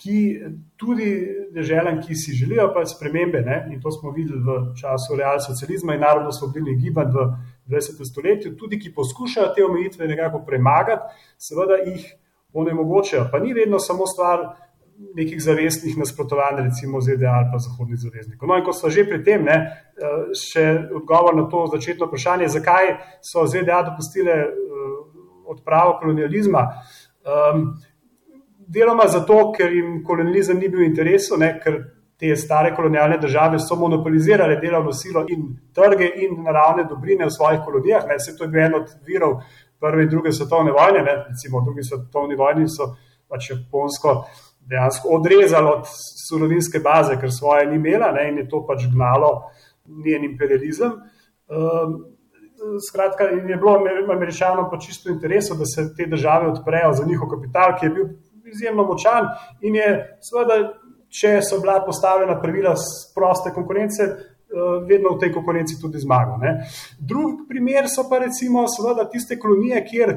[0.00, 0.40] ki
[0.76, 1.10] tudi
[1.52, 3.58] državam, ki si želijo pa spremembe, ne?
[3.72, 7.26] in to smo videli v času realsocializma in narodno-svobodnih gibanj v
[7.68, 8.00] 20.
[8.08, 12.06] stoletju, tudi ki poskušajo te omejitve nekako premagati, seveda jih
[12.52, 13.28] onemogočajo.
[13.32, 14.46] Pa ni vedno samo stvar
[15.14, 18.48] nekih zavestnih nasprotovanj, recimo ZDA ali pa zahodnih zaveznikov.
[18.48, 19.58] No, in ko smo že pri tem, ne,
[20.36, 22.92] še odgovor na to začetno vprašanje, zakaj
[23.24, 24.36] so ZDA dopustile
[25.50, 26.66] odpravo kolonializma.
[27.26, 27.64] Um,
[28.70, 31.80] deloma zato, ker jim kolonializem ni bil v interesu, ne, ker
[32.20, 37.64] te stare kolonialne države so monopolizirale delovno silo in trge in naravne dobrine v svojih
[37.64, 38.04] kolonijah.
[38.08, 39.40] Ne, se to je bil en od virov
[39.80, 42.92] prve in druge svetovne vojne, ne, recimo v drugi svetovni vojni so
[43.28, 44.14] pač Japonsko
[44.70, 45.88] dejansko odrezali od
[46.28, 49.32] surovinske baze, ker svoje ni imela ne, in je to pač gnalo
[50.04, 50.92] njen imperializem.
[51.50, 51.96] Um,
[52.88, 53.78] skratka, je bilo
[54.14, 58.06] američanom pa čisto interesu, da se te države odprejo za njihov kapital, ki je bil
[58.52, 59.26] izjemno močan
[59.60, 59.90] in je,
[60.22, 60.58] seveda,
[61.10, 62.74] če so bila postavljena pravila
[63.14, 64.06] proste konkurence,
[64.86, 66.38] vedno v tej konkurenci tudi zmagal.
[66.38, 66.66] Ne.
[66.98, 70.16] Drugi primer so pa recimo seveda tiste kolonije, kjer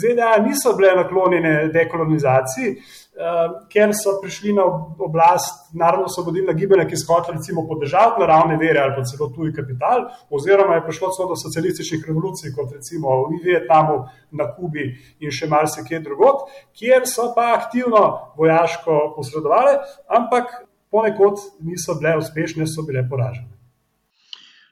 [0.00, 4.64] ZDA niso bile naklonjene dekolonizaciji, uh, ker so prišli na
[5.04, 10.08] oblast narodno-osvobodilna gibanja, ki so hoteli recimo podržati naravne vere ali pa celo tuji kapital,
[10.30, 15.48] oziroma je prišlo celo do socialističnih revolucij, kot recimo v Vietnamu, na Kubi in še
[15.48, 23.04] marsikje drugot, kjer so pa aktivno vojaško posredovali, ampak ponekod niso bile uspešne, so bile
[23.08, 23.48] poražene.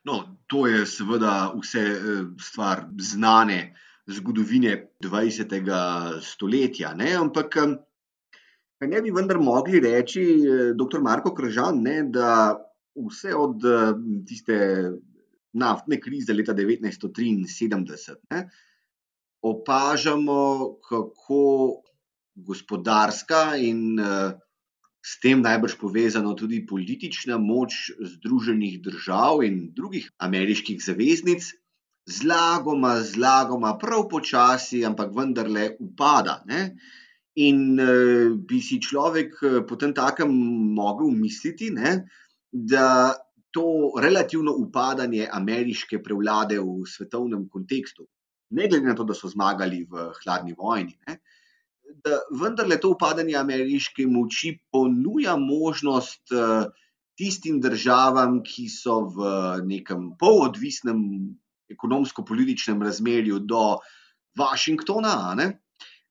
[0.06, 3.74] No, to je seveda vse eh, stvar znane
[4.06, 6.20] zgodovine 20.
[6.22, 6.94] stoletja.
[6.94, 7.10] Ne?
[7.18, 11.02] Ampak eh, ne bi vendar mogli reči, eh, dr.
[11.02, 12.54] Marko Kržan, ne, da
[12.96, 13.64] vse od
[14.28, 14.56] tiste
[15.56, 18.46] naftne krize leta 1973 ne,
[19.42, 20.40] opažamo,
[20.88, 21.42] kako
[22.36, 24.32] gospodarska in uh,
[25.06, 31.52] s tem najbrž povezano tudi politična moč Združenih držav in drugih ameriških zaveznic,
[32.10, 36.40] zlagoma, zlagoma, prav počasi, ampak vendarle upada.
[36.50, 36.74] Ne?
[37.46, 40.32] In uh, bi si človek uh, potem takem
[40.74, 41.98] mogel misliti, ne,
[42.50, 43.14] da
[43.54, 48.08] to relativno upadanje ameriške prevlade v svetovnem kontekstu,
[48.56, 51.35] ne glede na to, da so zmagali v hladni vojni, ne, uh,
[52.04, 56.66] da vendarle to upadanje ameriške moči ponuja možnost uh,
[57.18, 59.30] tistim državam, ki so v
[59.66, 61.00] nekem polodvisnem
[61.72, 63.78] ekonomsko-političnem razmerju do
[64.38, 65.48] Washingtona, ne,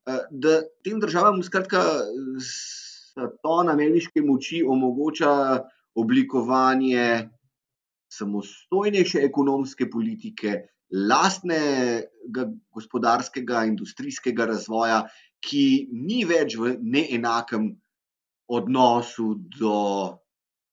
[0.10, 1.84] uh, da tem državam, skratka,
[3.44, 5.64] ton ameriške moči omogoča
[5.96, 7.30] oblikovanje
[8.12, 10.62] samostojnejše ekonomske politike.
[10.96, 15.00] Lastnega gospodarskega, industrijskega razvoja,
[15.46, 17.70] ki ni več v neenakem
[18.48, 19.78] odnosu do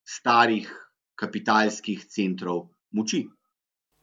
[0.04, 0.68] starih
[1.16, 3.24] kapitalskih centrov moči.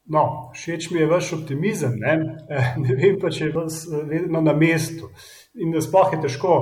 [0.10, 2.00] No, všeč mi je vaš optimizem.
[2.02, 2.16] Ne,
[2.84, 5.12] ne vem pa, če je vas eh, vedno na mestu.
[5.60, 6.56] In da sploh je težko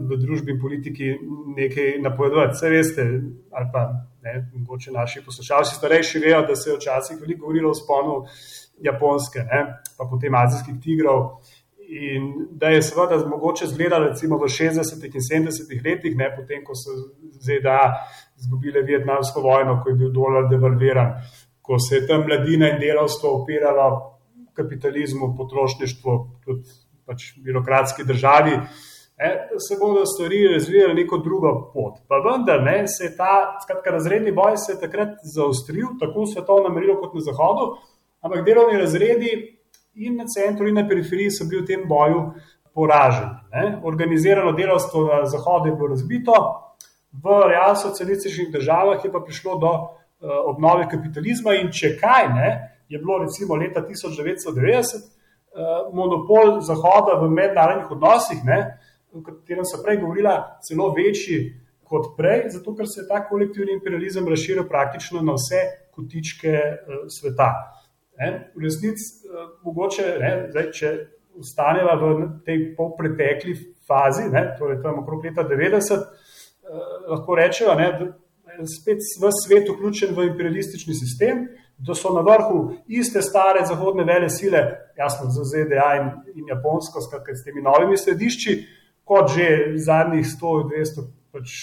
[0.00, 1.12] v družbi in politiki
[1.58, 2.56] nekaj napovedovati.
[2.56, 3.06] Vse veste,
[3.54, 3.84] ali pa
[4.24, 8.16] ne, mogoče naši poslušalci starejši vejo, da se je včasih veliko govorilo o sponu
[8.82, 9.60] Japonske, ne,
[9.98, 11.44] pa potem azijskih tigrov.
[11.90, 16.76] In da je seveda mogoče zgledati, recimo v 60-ih in 70-ih letih, ne, potem ko
[16.78, 16.94] so
[17.42, 17.80] ZDA
[18.38, 21.16] izgubile Vietnamsko vojno, ko je bil dolar devalviran,
[21.62, 23.88] ko se je tam mladina in delavstvo opiralo
[24.54, 28.54] kapitalizmu, potrošništvu, tudi pač birokratski državi,
[29.18, 31.98] ne, se bodo stvari razvijale neko drugo pot.
[32.08, 36.34] Pa vendar ne, se je ta skratka, razredni boj se je takrat zaostril, tako v
[36.36, 37.72] svetovnem merilu kot na zahodu,
[38.22, 39.32] ampak delovni razredi
[39.94, 42.32] in na centru, in na periferiji so bili v tem boju
[42.74, 43.34] poraženi.
[43.52, 43.80] Ne.
[43.84, 46.34] Organizirano delovstvo na zahodu je bilo razbito,
[47.12, 49.88] v realno-socialističnih državah je pa prišlo do uh,
[50.46, 51.56] obnove kapitalizma.
[51.58, 52.50] In če kaj, ne,
[52.88, 55.08] je bilo recimo leta 1990 uh,
[55.50, 58.78] eh, monopol Zahoda v mednarodnih odnosih, ne,
[59.12, 61.40] o katerem so prej govorila, celo večji
[61.90, 67.06] kot prej, zato ker se je ta kolektivni imperializem razširil praktično na vse kotičke uh,
[67.10, 67.50] sveta.
[68.20, 70.88] Ne, v resnici, uh, mogoče, ne, zdaj, če
[71.40, 72.08] ostaneva v
[72.44, 73.54] tej polpretekli
[73.88, 76.26] fazi, ne, torej tam okrog leta 90, uh,
[76.68, 81.46] eh, lahko rečemo, da je spet v svet vključen v imperialistični sistem,
[81.80, 84.60] da so na vrhu iste stare zahodne vele sile,
[84.98, 88.58] jasno za ZDA in, in Japonsko, skratka s temi novimi središči,
[89.08, 91.54] kot že zadnjih 100-200 pač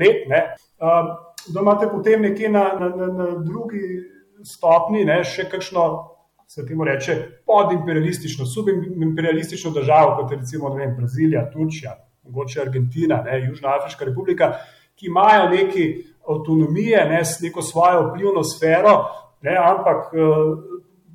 [0.00, 0.24] let.
[0.32, 0.40] Ne,
[0.80, 1.12] uh,
[1.52, 3.84] da imate potem nekje na, na, na, na drugi
[4.44, 5.86] stopni, ne, še kakšno,
[6.50, 11.94] se temu reče, podimperialistično, subimperialistično državo, kot je recimo vem, Brazilija, Turčija,
[12.26, 14.52] mogoče Argentina, ne, Južna Afriška republika,
[14.98, 15.86] ki imajo neki
[16.28, 18.96] avtonomije, ne, neko svojo vplivno sfero,
[19.46, 20.10] ne, ampak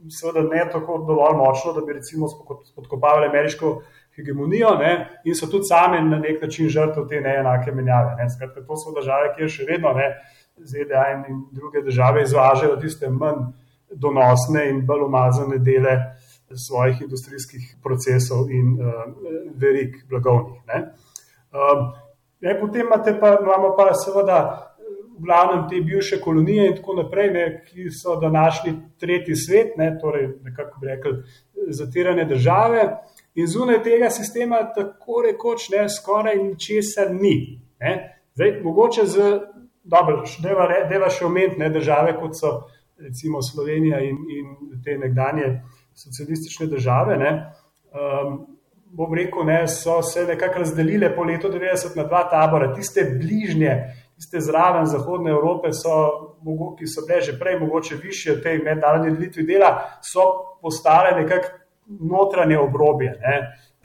[0.09, 2.27] seveda ne tako dovolj močno, da bi recimo
[2.71, 3.81] spodkopavali ameriško
[4.15, 8.15] hegemonijo ne, in so tudi sami na nek način žrtev te neenake menjave.
[8.19, 8.29] Ne.
[8.29, 10.09] Skratka, to so države, kjer še vedno ne,
[10.57, 13.51] ZDA in druge države izvažajo tiste manj
[13.91, 15.97] donosne in bolj umazane dele
[16.67, 18.87] svojih industrijskih procesov in uh,
[19.55, 20.61] verik blagovnih.
[20.67, 20.79] Ne.
[21.55, 21.91] Um,
[22.41, 22.87] ne, potem
[23.19, 24.39] pa, imamo pa seveda
[25.17, 29.97] v glavnem te bivše kolonije in tako naprej, ne, ki so današnji tretji svet, ne,
[30.01, 31.13] torej nekako bi rekli
[31.67, 32.97] zatirane države.
[33.35, 37.59] In zunaj tega sistema tako rekoč ne skoraj ničesar ni.
[37.79, 38.21] Ne.
[38.35, 39.39] Zdaj, mogoče z,
[39.85, 40.23] dobro,
[40.89, 42.55] deva še omeniti države, kot so
[42.97, 45.61] recimo Slovenija in, in te nekdanje
[45.95, 47.17] socialistične države.
[47.17, 47.31] Ne.
[47.95, 48.39] Um,
[48.95, 53.75] bom rekel, ne, so se nekako razdelile po letu 90 na dva tabora, tiste bližnje,
[54.15, 55.95] tiste zraven Zahodne Evrope, so,
[56.79, 60.23] ki so bile že prej mogoče više od tej mednarodne delitve dela, so
[60.61, 61.47] postale nekako
[61.85, 63.35] notranje obrobje ne,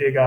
[0.01, 0.27] tega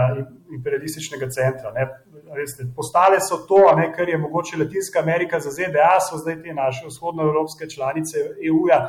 [0.53, 1.73] imperialističnega centra.
[1.75, 1.87] Ne.
[2.33, 6.53] Veste, postale so to, ne, kar je mogoče Latinska Amerika za ZDA, so zdaj te
[6.53, 8.79] naše vzhodnoevropske članice EU-ja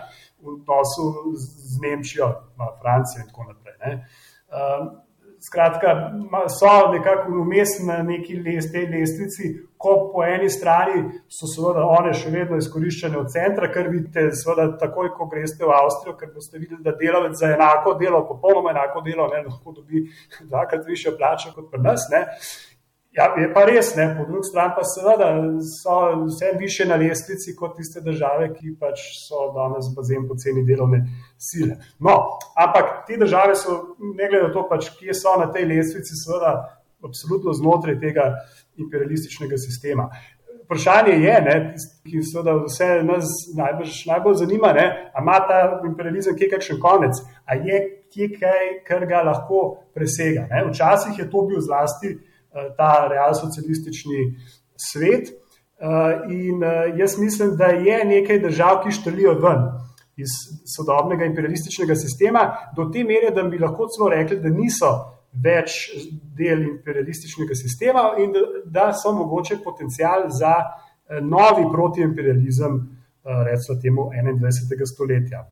[0.40, 2.30] v odnosu z Nemčijo,
[2.80, 3.98] Francijo in tako naprej.
[4.54, 4.88] Um,
[5.44, 5.90] Skratka,
[6.48, 12.56] so nekako vmes na neki lestvici, ko po eni strani so seveda one še vedno
[12.56, 16.94] izkoriščene od centra, kar vidite, seveda takoj, ko greste v Avstrijo, ker boste videli, da
[16.96, 20.06] delavec za enako delo, popolnoma enako delo, ne lahko dobi
[20.46, 22.08] dvakrat više plače kot pri nas.
[22.14, 22.24] Ne.
[23.14, 24.08] Ja, je pa res, ne?
[24.18, 25.28] po drugi strani pa seveda
[25.62, 31.04] so vse više na lestvici kot tiste države, ki pač so danes bazen poceni delovne
[31.38, 31.76] sile.
[32.02, 32.16] No,
[32.58, 36.56] ampak te države so, ne glede na to, pač, kje so na tej lestvici, seveda
[37.06, 38.32] absolutno znotraj tega
[38.82, 40.08] imperialističnega sistema.
[40.64, 41.56] Vprašanje je, ne,
[42.10, 44.74] ki seveda vse nas najbolj, najbolj zanima,
[45.22, 50.48] ima ta imperializem kje kakšen konec, ali je kje kaj, kar ga lahko presega.
[50.50, 50.66] Ne.
[50.72, 52.16] Včasih je to bil zlasti.
[52.54, 54.36] Eh, ta realsocialistični
[54.76, 55.28] svet.
[55.28, 55.86] Eh,
[56.30, 59.64] in eh, jaz mislim, da je nekaj držav, ki štelijo ven
[60.16, 60.30] iz
[60.76, 62.44] sodobnega imperialističnega sistema,
[62.76, 64.92] do te mere, da bi lahko celo rekli, da niso
[65.34, 65.80] več
[66.38, 68.44] del imperialističnega sistema in da,
[68.76, 70.54] da so mogoče potencial za
[71.20, 72.78] novi protiimperializem,
[73.50, 74.86] recimo temu 21.
[74.86, 75.42] stoletja.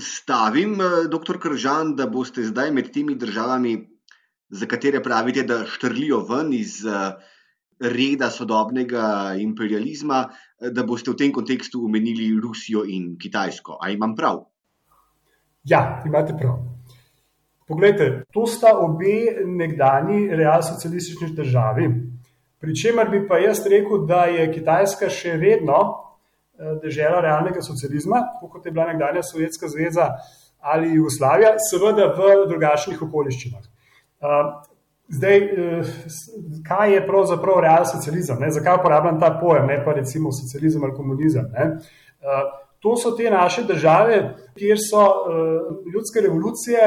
[0.00, 0.78] Stavim,
[1.12, 1.38] dr.
[1.38, 3.76] Kržan, da boste zdaj med temi državami
[4.52, 7.14] za katere pravite, da štrlijo ven iz eh,
[7.80, 13.78] reda sodobnega imperializma, eh, da boste v tem kontekstu omenili Rusijo in Kitajsko.
[13.80, 14.44] Ali imam prav?
[15.64, 16.60] Ja, imate prav.
[17.68, 21.88] Poglejte, to sta obe nekdani realsocialistični državi.
[22.60, 28.66] Pričemer bi pa jaz rekel, da je Kitajska še vedno eh, država realnega socializma, kot
[28.66, 30.12] je bila nekdanja Sovjetska zveza
[30.62, 33.71] ali Jugoslavija, seveda v drugačnih okoliščinah.
[35.08, 35.82] Zdaj, eh,
[36.68, 38.36] kaj je pravzaprav realen socializem?
[38.40, 38.50] Ne?
[38.50, 41.50] Zakaj uporabljam ta pojem, ne pa recimo socializem ali komunizem?
[41.52, 41.78] Ne?
[42.82, 45.02] To so te naše države, kjer so
[45.94, 46.78] ljudske revolucije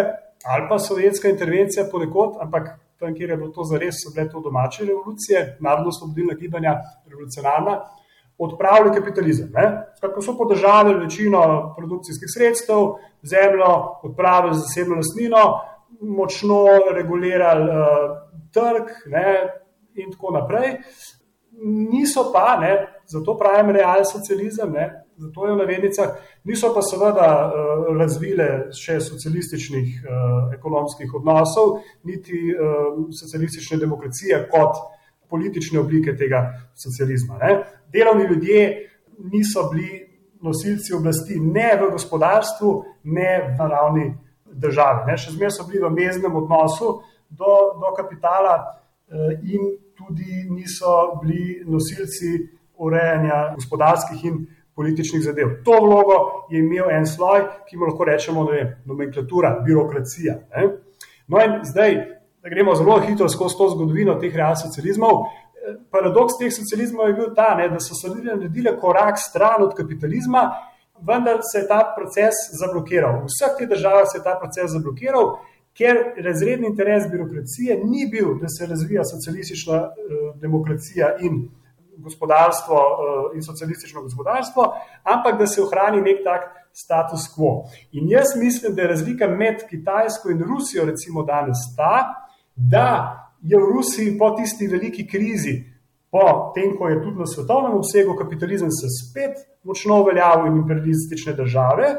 [0.45, 2.69] ali pa sovjetska intervencija ponekod, ampak
[2.99, 6.75] tam, kjer je bilo to zares, so bile to domače revolucije, narodno-slobodilna gibanja,
[7.09, 7.79] revolucionarna,
[8.37, 9.49] odpravili kapitalizem.
[9.97, 12.81] Skratka, so podržali večino produkcijskih sredstev,
[13.23, 13.71] zemljo,
[14.03, 15.43] odpravili zasebno lasnino,
[16.01, 18.17] močno regulirali uh,
[18.53, 19.27] trg ne,
[19.95, 20.77] in tako naprej.
[21.91, 27.29] Niso pa, ne, zato pravim, realen socializem, ne, zato je v navednicah, niso pa seveda
[27.45, 34.81] uh, razvile še socialističnih uh, ekonomskih odnosov, niti uh, socialistične demokracije kot
[35.29, 36.43] politične oblike tega
[36.75, 37.39] socializma.
[37.41, 37.63] Ne.
[37.93, 38.89] Delovni ljudje
[39.31, 40.03] niso bili
[40.41, 44.05] nosilci oblasti ne v gospodarstvu, ne v naravni
[44.55, 45.05] države.
[45.07, 45.17] Ne.
[45.17, 46.99] Še zmeraj so bili v meznem odnosu
[47.29, 52.33] do, do kapitala eh, in tudi niso bili nosilci
[52.75, 54.41] urejanja gospodarskih in
[54.75, 55.53] političnih zadev.
[55.63, 56.17] To vlogo
[56.51, 60.35] je imel en sloj, ki mu lahko rečemo vem, nomenklatura, birokracija.
[60.55, 60.67] Ne.
[61.31, 61.95] No in zdaj,
[62.43, 65.23] da gremo zelo hitro skozi to zgodovino teh realsocializmov.
[65.23, 69.73] Eh, paradoks teh socializmov je bil ta, ne, da so se naredili korak stran od
[69.77, 70.49] kapitalizma
[71.01, 73.21] vendar se je ta proces zablokiral.
[73.21, 75.37] V vseh teh državah se je ta proces zablokiral,
[75.75, 81.49] ker razredni interes birokracije ni bil, da se razvija socialistična uh, demokracija in
[81.97, 84.73] gospodarstvo uh, in socialistično gospodarstvo,
[85.03, 87.67] ampak da se ohrani nek tak status quo.
[87.91, 92.89] In jaz mislim, da je razlika med Kitajsko in Rusijo, recimo danes, ta, da
[93.41, 95.63] je v Rusiji po tisti veliki krizi,
[96.11, 101.33] po tem, ko je tudi na svetovnem obsegu kapitalizem se spet močno uveljavil in imperialistične
[101.33, 101.95] države,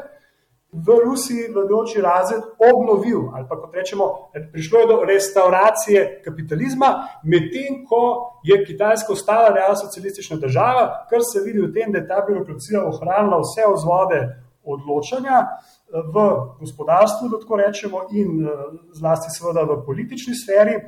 [0.71, 6.89] v Rusiji vladajoči razred obnovil, ali pa kot rečemo, prišlo je do restauracije kapitalizma,
[7.23, 8.01] medtem ko
[8.43, 12.83] je Kitajska ostala realna socialistična država, kar se vidi v tem, da je ta birokracija
[12.83, 14.21] ohranila vse vzvode
[14.63, 16.27] odločanja eh, v
[16.59, 18.55] gospodarstvu, da tako rečemo, in eh,
[18.93, 20.79] zlasti seveda v politični sferi.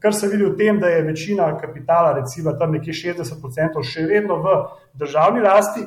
[0.00, 4.36] Kar se vidi v tem, da je večina kapitala, recimo tam nekje 60%, še vedno
[4.44, 4.52] v
[4.94, 5.82] državni lasti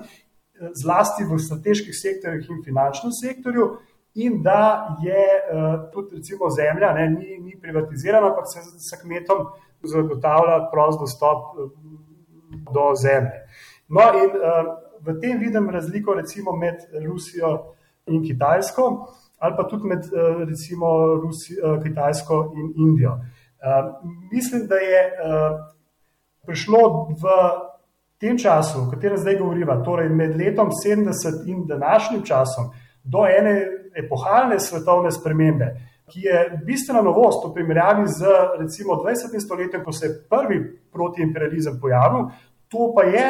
[0.74, 3.78] zlasti v strateških sektorjih in finančnem sektorju,
[4.14, 9.45] in da je uh, tudi recimo zemlja ne, ni, ni privatizirana, ampak se z kmetom
[9.84, 11.72] zagotavlja prost dostop uh,
[12.74, 13.45] do zemlje.
[13.88, 17.74] No, in uh, v tem vidim razliko recimo med Rusijo
[18.05, 19.07] in Kitajsko,
[19.39, 20.03] ali pa tudi med
[20.47, 23.20] recimo Rusi, uh, Kitajsko in Indijo.
[24.32, 25.01] Mislim, da je
[26.45, 26.80] prišlo
[27.14, 27.34] v
[28.22, 32.69] tem času, o katerem zdaj govorimo, torej med letom 70 in današnjim časom,
[33.03, 33.55] do ene
[33.97, 35.72] epohalne svetovne spremembe,
[36.11, 39.39] ki je bistvena novost v primerjavi z recimo 20.
[39.39, 40.59] stoletjem, ko se je prvi
[40.93, 42.30] protiimperializem pojavil,
[42.67, 43.28] to pa je,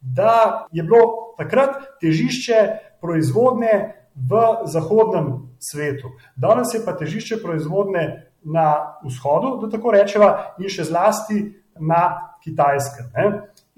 [0.00, 2.56] da je bilo takrat težišče
[3.00, 6.10] proizvodne v zahodnem svetu.
[6.36, 11.42] Danes je pa težišče proizvodne na vzhodu, da tako rečemo, in še zlasti
[11.76, 13.12] na kitajskem.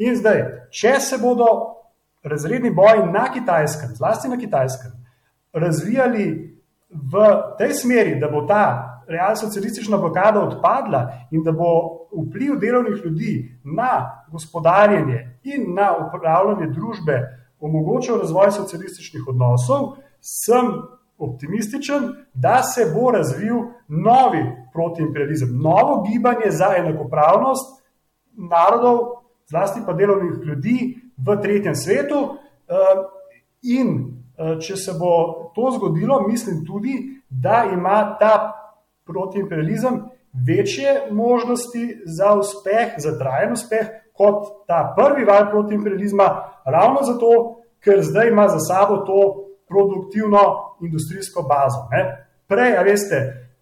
[0.02, 0.42] In zdaj,
[0.74, 1.46] če se bodo
[2.22, 4.92] razredni boji na kitajskem, zlasti na kitajskem,
[5.52, 6.26] razvijali
[6.90, 7.26] v
[7.58, 8.64] tej smeri, da bo ta
[9.08, 11.68] realna socialistična blokada odpadla in da bo
[12.12, 17.18] vpliv delovnih ljudi na gospodarjenje in na upravljanje družbe
[17.60, 20.66] omogočil razvoj socialističnih odnosov, sem
[21.18, 23.56] optimističen, da se bo razvil
[23.88, 24.42] novi
[24.72, 27.82] protiimperializem, novo gibanje za enakopravnost
[28.32, 29.21] narodov
[29.52, 30.78] zlasti pa delovnih ljudi
[31.16, 32.20] v tretjem svetu.
[32.68, 33.02] Eh,
[33.62, 38.52] in eh, če se bo to zgodilo, mislim tudi, da ima ta
[39.04, 40.00] protiimperializem
[40.46, 43.86] večje možnosti za uspeh, za trajen uspeh,
[44.16, 46.28] kot ta prvi val protiimperializma,
[46.64, 47.30] ravno zato,
[47.84, 49.20] ker zdaj ima za sabo to
[49.68, 50.40] produktivno
[50.80, 51.88] industrijsko bazo.
[51.90, 52.02] Ne.
[52.48, 53.18] Prej, a veste,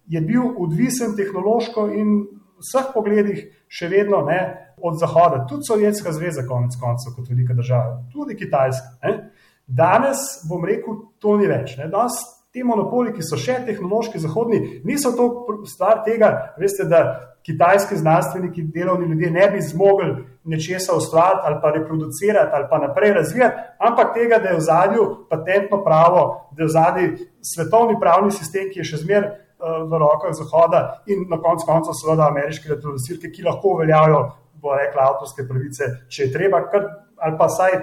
[0.07, 2.27] je bil odvisen tehnološko in
[2.61, 4.41] vseh pogledih še vedno ne,
[4.81, 8.97] od Zahoda, tudi Sovjetska zveza, konec koncev, kot velika država, tudi Kitajska.
[9.03, 9.31] Ne?
[9.67, 11.77] Danes, bom rekel, to ni več.
[11.77, 11.89] Ne?
[11.91, 12.17] Danes
[12.51, 15.27] ti monopoli, ki so še tehnološki, zahodni, niso to
[15.69, 20.11] stvar tega, veste, da kitajski znanstveniki, delovni ljudje ne bi zmogli
[20.43, 25.05] nečesa ustvariti ali pa reproducirati ali pa naprej razvijati, ampak tega, da je v zadju
[25.29, 29.31] patentno pravo, da je v zadju svetovni pravni sistem, ki je še zmeraj.
[29.61, 34.21] Eh, v rokah Zahoda in na koncu konca, seveda, ameriške retrovisirke, ki lahko uveljavijo
[34.61, 36.87] bo rekla avtorske pravice, če je treba, kar,
[37.21, 37.77] ali pa saj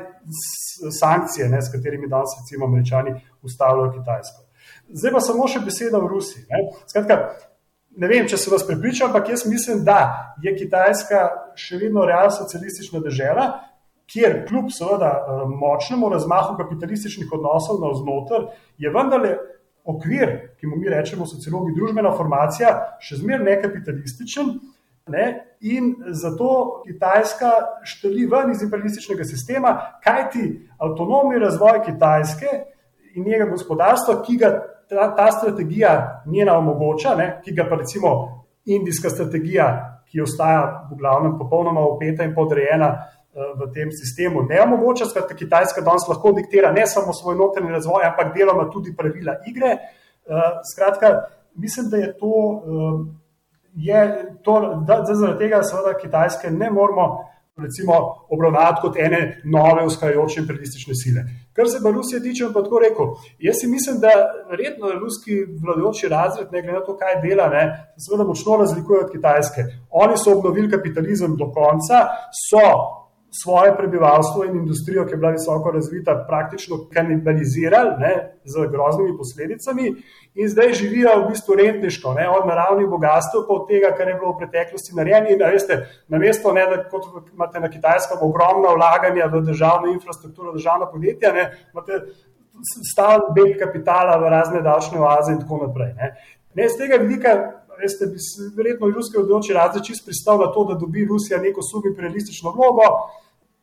[0.99, 3.14] sankcije, ne, s katerimi danes recimo američani
[3.47, 4.43] ustavljajo Kitajsko.
[4.91, 6.43] Zdaj pa samo še beseda v Rusiji.
[6.51, 6.64] Ne.
[6.91, 7.18] Skratka,
[7.95, 11.22] ne vem, če se vas prepričam, ampak jaz mislim, da je Kitajska
[11.55, 13.47] še vedno realna socialistična država,
[14.11, 18.51] kjer kljub seveda eh, močnemu razmahu kapitalističnih odnosov na vznoter,
[18.83, 19.37] je vendarle
[19.89, 24.53] okvir, ki mu mi rečemo sociologi, družbena formacija, še zmeraj nekapitalističen.
[25.09, 25.26] Ne?
[25.64, 27.51] In zato Kitajska
[27.89, 29.72] šteli ven iz imperialističnega sistema,
[30.05, 30.45] kajti
[30.76, 32.51] avtonomni razvoj Kitajske
[33.16, 34.51] in njega gospodarstva, ki ga
[34.89, 37.30] ta, ta strategija njena omogoča, ne?
[37.45, 38.12] ki ga pa recimo
[38.68, 39.68] indijska strategija,
[40.09, 42.93] ki ostaja v glavnem popolnoma opeta in podrejena
[43.35, 48.07] v tem sistemu, ne omogoča, skratka Kitajska danes lahko diktira ne samo svoj notranji razvoj,
[48.09, 49.76] ampak deloma tudi pravila igre.
[49.76, 51.12] Eh, skratka,
[51.55, 53.18] mislim, da je to eh,
[53.74, 57.93] je to, da, da zaradi tega, seveda, Kitajske ne moramo recimo,
[58.31, 61.24] obravnavati kot ene nove, vzhajajoče imperialistične sile.
[61.53, 63.07] Kar se pa Rusije tiče, pa tako rekel.
[63.39, 64.12] Jaz si mislim, da
[64.51, 67.64] verjetno ruski vladajoči razred, ne glede na to, kaj dela, ne,
[67.97, 69.66] se seveda močno razlikuje od Kitajske.
[69.91, 72.05] Oni so obnovili kapitalizem do konca,
[72.47, 72.62] so
[73.31, 78.14] svoje prebivalstvo in industrijo, ki je bila visoko razvita, praktično kanibalizirali ne,
[78.45, 79.95] z groznimi posledicami
[80.35, 84.14] in zdaj živijo v bistvu rentniško, ne, od naravnih bogatstv, pa od tega, kar je
[84.14, 85.29] bilo v preteklosti narejeno.
[85.35, 90.89] In veste, namesto, ne, da kot imate na kitajskem ogromna vlaganja v državno infrastrukturo, državna
[90.93, 92.01] podjetja, ne, imate
[92.93, 95.95] stal beg kapitala v razne davčne oaze in tako naprej.
[96.01, 96.14] Ne.
[96.55, 98.18] Ne, z tega vidika veste, bi
[98.57, 102.89] verjetno ruski odloči razred čist pristal na to, da dobi Rusija neko subimperialistično vlogo,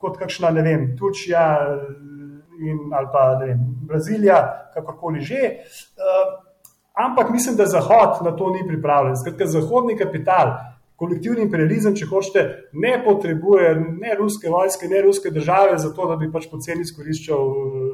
[0.02, 1.88] kot kakšna, ne vem, Turčija eh,
[2.70, 4.40] in, ali pa ne vem, Brazilija,
[4.74, 5.42] kakorkoli že.
[6.00, 6.32] Uh,
[6.94, 9.16] ampak mislim, da Zahod na to ni pripravljen.
[9.20, 10.54] Skratka, zahodni kapital,
[10.96, 12.44] kolektivni imperializem, če hočete,
[12.74, 17.85] ne potrebuje ne ruske vojske, ne ruske države, zato da bi pač poceni izkoriščal uh,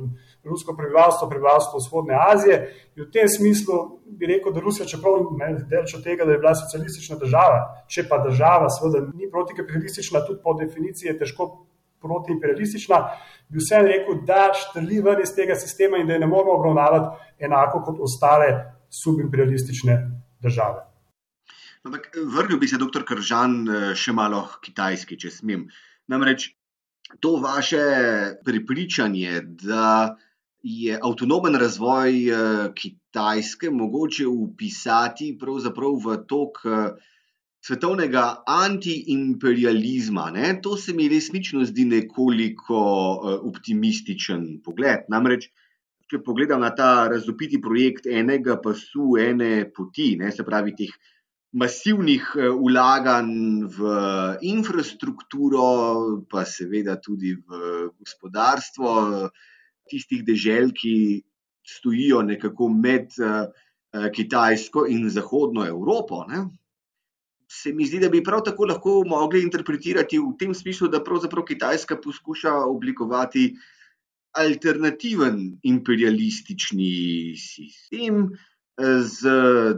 [0.44, 2.58] rusko prebivalstvo, prebivalstvo vzhodne Azije.
[2.96, 6.42] In v tem smislu bi rekel, da Rusija, čeprav ne delč od tega, da je
[6.42, 11.50] bila socialistična država, če pa država seveda ni protikapitalistična, tudi po definiciji je težko
[12.02, 13.02] protiimperialistična,
[13.50, 17.46] bi vseeno rekel, da štrli ven iz tega sistema in da je ne moramo obravnavati
[17.46, 18.48] enako kot ostale
[19.04, 20.00] subimperialistične
[20.42, 20.88] države.
[21.86, 23.64] Ampak vrnil bi se, doktor Kržan,
[23.98, 25.68] še malo kitajski, če smem.
[26.10, 26.52] Namreč
[27.20, 27.82] to vaše
[28.46, 30.18] prepričanje, da
[30.64, 36.94] je avtonomen razvoj eh, Kitajske mogoče upisati v tok eh,
[37.66, 40.60] svetovnega antiimperializma, ne?
[40.62, 45.10] to se mi resnično zdi nekoliko eh, optimističen pogled.
[45.10, 45.50] Namreč,
[46.10, 50.32] če pogledam na ta razupiti projekt enega pasu, ene poti, ne?
[50.32, 50.94] se pravi teh
[51.52, 53.96] masivnih vlaganj v
[54.48, 55.66] infrastrukturo,
[56.30, 58.94] pa seveda tudi v gospodarstvo
[59.92, 61.22] tistih dežel, ki
[61.68, 63.14] stojijo nekako med
[64.16, 66.24] Kitajsko in Zahodno Evropo.
[66.30, 66.46] Ne?
[67.52, 71.44] Se mi zdi, da bi prav tako lahko mogli interpretirati v tem smislu, da pravzaprav
[71.46, 73.52] Kitajska poskuša oblikovati
[74.40, 78.30] alternativen imperialistični sistem,
[79.04, 79.30] z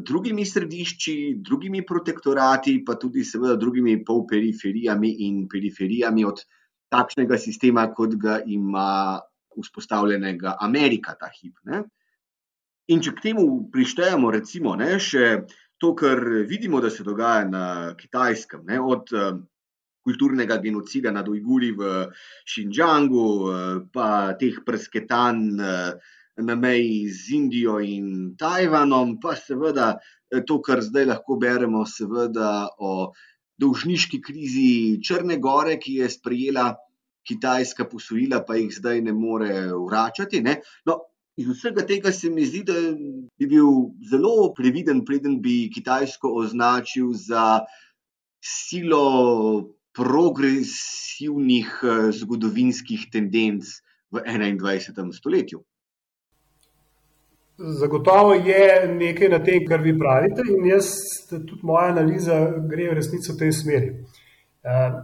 [0.05, 6.43] drugimi središči, drugimi protektorati, pa tudi, seveda, drugimi polperiferijami in periferijami od
[6.93, 9.19] takšnega sistema, kot ga ima
[9.61, 11.59] vzpostavljenega Amerika ta hip.
[11.69, 11.83] Ne?
[12.91, 15.45] In če k temu prištejemo, recimo, ne, še
[15.79, 17.65] to, kar vidimo, da se dogaja na
[17.99, 19.13] Kitajskem, ne, od
[20.03, 21.93] kulturnega genocida nad Ujguri v
[22.43, 23.27] Xinjiangu,
[23.95, 24.07] pa
[24.39, 25.63] teh presketanj
[26.37, 29.97] na meji z Indijo in Tajvanom, pa seveda
[30.33, 33.13] eh, to, kar zdaj lahko beremo, seveda o
[33.61, 36.73] dolžniški krizi Črne Gore, ki je sprejela
[37.27, 40.41] kitajska posojila, pa jih zdaj ne more vračati.
[40.41, 40.59] Ne?
[40.85, 40.99] No,
[41.37, 42.73] iz vsega tega se mi zdi, da
[43.39, 43.69] bi bil
[44.09, 47.65] zelo previden, preden bi Kitajsko označil za
[48.43, 53.77] silo progresivnih eh, zgodovinskih tendenc
[54.11, 55.13] v 21.
[55.13, 55.63] stoletju.
[57.57, 60.89] Zagotovo je nekaj na tem, kar vi pravite, in jaz,
[61.29, 63.91] tudi moja analiza gre v resnici v tej smeri.
[63.93, 64.22] Uh,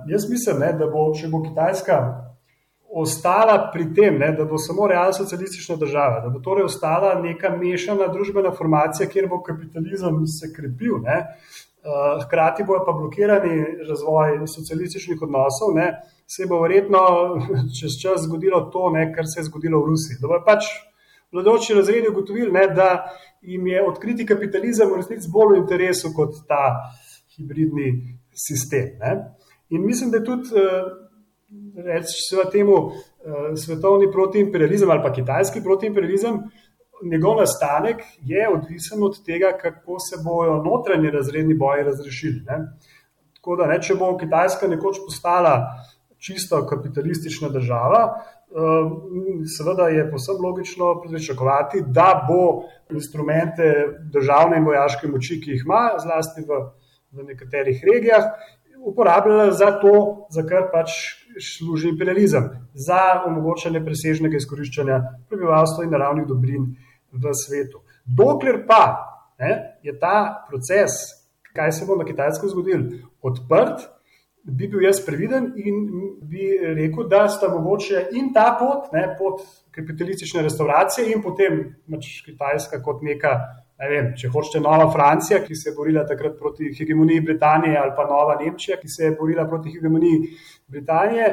[0.08, 2.00] jaz mislim, ne, da bo, če bo Kitajska
[2.90, 7.52] ostala pri tem, ne, da bo samo realna socialistična država, da bo torej ostala neka
[7.58, 11.20] mešana družbena formacija, kjer bo kapitalizem se krepil, ne,
[11.84, 15.92] uh, hkrati bojo pa blokirani razvoj socialističnih odnosov, ne,
[16.28, 17.00] se bo verjetno
[17.80, 20.18] čez čas zgodilo to, ne, kar se je zgodilo v Rusiji.
[20.22, 20.72] Da bo pač
[21.32, 22.90] vladajoči razredi ugotovili, ne, da
[23.42, 26.64] jim je odkriti kapitalizem v resnici bolj v interesu kot ta
[27.36, 27.92] hibridni
[28.34, 28.98] sistem.
[29.00, 29.14] Ne.
[29.70, 30.84] In mislim, da je tudi, eh,
[31.84, 36.40] rečemo temu, eh, svetovni protiimperializem ali pa kitajski protiimperializem.
[37.04, 42.42] Njegov nastanek je odvisen od tega, kako se bodo notranji razredni boji razrešili.
[42.48, 42.58] Ne.
[43.36, 45.62] Tako da, ne, če bo Kitajska nekoč postala
[46.18, 48.02] čisto kapitalistična država,
[48.50, 53.64] Ehm, seveda je posebno logično pričakovati, da bo instrumente
[54.14, 56.58] državne in vojaške moči, ki jih ima, zlasti v,
[57.12, 58.26] v nekaterih regijah,
[58.86, 60.96] uporabljala za to, za kar pač
[61.40, 65.00] služi imperializem, za omogočanje presežnega izkoriščanja
[65.30, 66.68] prebivalstva in naravnih dobrin
[67.12, 67.84] v svetu.
[68.06, 68.84] Dokler pa
[69.40, 70.98] ne, je ta proces,
[71.56, 72.86] kaj se bo na Kitajsko zgodil,
[73.22, 73.88] odprt,
[74.44, 75.80] bi bil jaz previden in
[76.30, 79.44] bi rekel, da sta mogoče in ta pot, ne, pot
[79.76, 83.36] kapitalistične restauracije, in potem pač Kitajska kot neka
[83.88, 88.04] vem, če hočete, nova Francija, ki se je borila takrat proti hegemoniji Britanije, ali pa
[88.10, 90.34] nova Nemčija, ki se je borila proti hegemoniji
[90.68, 91.30] Britanije,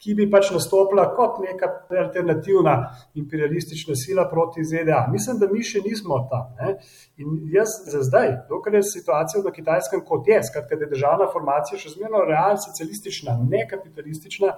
[0.00, 1.68] ki bi pač nastopila kot neka
[2.00, 2.76] alternativna
[3.20, 5.02] imperialistična sila proti ZDA.
[5.12, 6.54] Mislim, da mi še nismo tam.
[6.60, 6.78] Ne?
[7.20, 11.28] In jaz za zdaj, dokler je situacija na kitajskem kot je, skratka, da je državna
[11.32, 14.54] formacija še zmerno realna, socialistična, ne kapitalistična,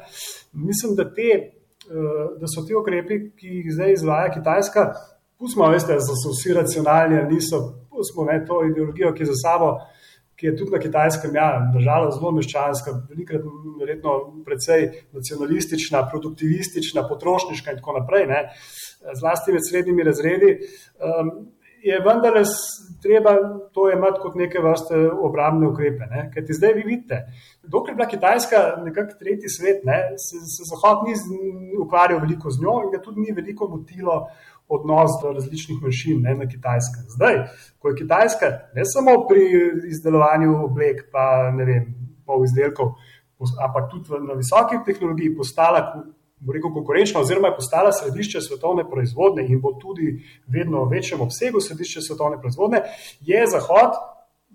[0.54, 4.86] mislim, da, te, eh, da so ti ukrepi, ki jih zdaj izvaja Kitajska,
[5.42, 7.58] Pustimo, veste, da so vsi racionalni ali niso,
[7.90, 9.72] pustimo ne, to ideologijo, ki je za sabo,
[10.38, 13.48] ki je tudi na kitajskem, ja, država zelo meščanska, velikrat
[13.80, 14.12] verjetno
[14.46, 14.86] precej
[15.18, 18.44] nacionalistična, produktivistična, potrošniška in tako naprej, ne,
[19.18, 20.54] zlasti med srednjimi razredi.
[21.02, 21.34] Um,
[21.82, 22.36] Je vendar
[23.02, 23.32] treba
[23.74, 26.06] to imeti kot neke vrste obrambne ukrepe.
[26.10, 26.20] Ne?
[26.30, 27.16] Ker ti zdaj vi vidite,
[27.62, 29.96] dokler je bila Kitajska nekako tretji svet, ne?
[30.14, 34.20] se, se Zahod ni ukvarjal veliko z njo in ga tudi ni veliko motilo
[34.68, 37.04] odnos do različnih manjšin ne, na kitajskem.
[37.16, 37.38] Zdaj,
[37.78, 39.42] ko je Kitajska ne samo pri
[39.90, 41.88] izdelovanju oblek, pa ne vem,
[42.26, 42.94] pol izdelkov,
[43.60, 45.82] ampak tudi na visoki tehnologiji postala
[46.50, 51.60] rekel, konkurenčna, oziroma je postala središče svetovne proizvodnje in bo tudi vedno v večjem obsegu
[51.60, 52.82] središče svetovne proizvodnje,
[53.20, 53.94] je Zahod,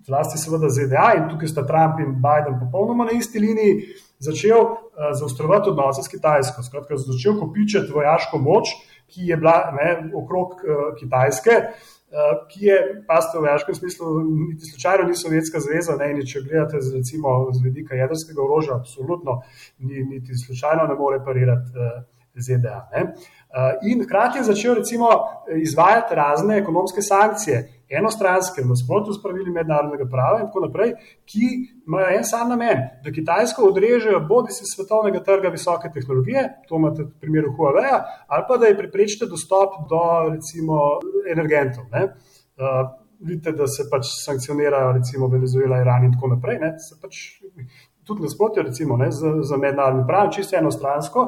[0.06, 3.88] zlasti seveda ZDA in tukaj sta Trump in Biden popolnoma na isti liniji,
[4.18, 4.78] začel uh,
[5.20, 6.62] zaostrovati odnose s Kitajsko.
[6.62, 8.74] Skratka, začel kopičati vojaško moč,
[9.08, 11.56] ki je bila ne, okrog uh, Kitajske.
[11.58, 15.96] Uh, Eh, ki je, paste v vojaškem smislu, niti slučajno ni Sovjetska zveza.
[16.00, 19.42] Ne, in če gledate z, recimo, z vidika jedrskega orožja, absolutno
[19.78, 21.98] ni, niti slučajno ne more parirati uh,
[22.32, 22.78] ZDA.
[22.94, 23.02] Ne.
[23.12, 25.10] Uh, in hkrati je začel recimo,
[25.52, 30.92] izvajati razne ekonomske sankcije, enostranske, v nasprotju s pravili mednarodnega prava in tako naprej,
[31.28, 31.48] ki
[31.86, 37.02] imajo en sam namen, da Kitajsko odrežejo bodi si svetovnega trga visoke tehnologije, to imate
[37.02, 37.92] v primeru Huawei,
[38.26, 40.98] ali pa da je preprečite dostop do recimo
[41.32, 41.88] energentov.
[41.88, 42.88] Uh,
[43.20, 46.74] vidite, da se pač sankcionirajo recimo Venezuela, Iran in tako naprej, ne?
[46.78, 47.22] se pač
[48.06, 51.24] tudi nasprotjo recimo ne, z, z mednarodnim pravom, čisto enostransko.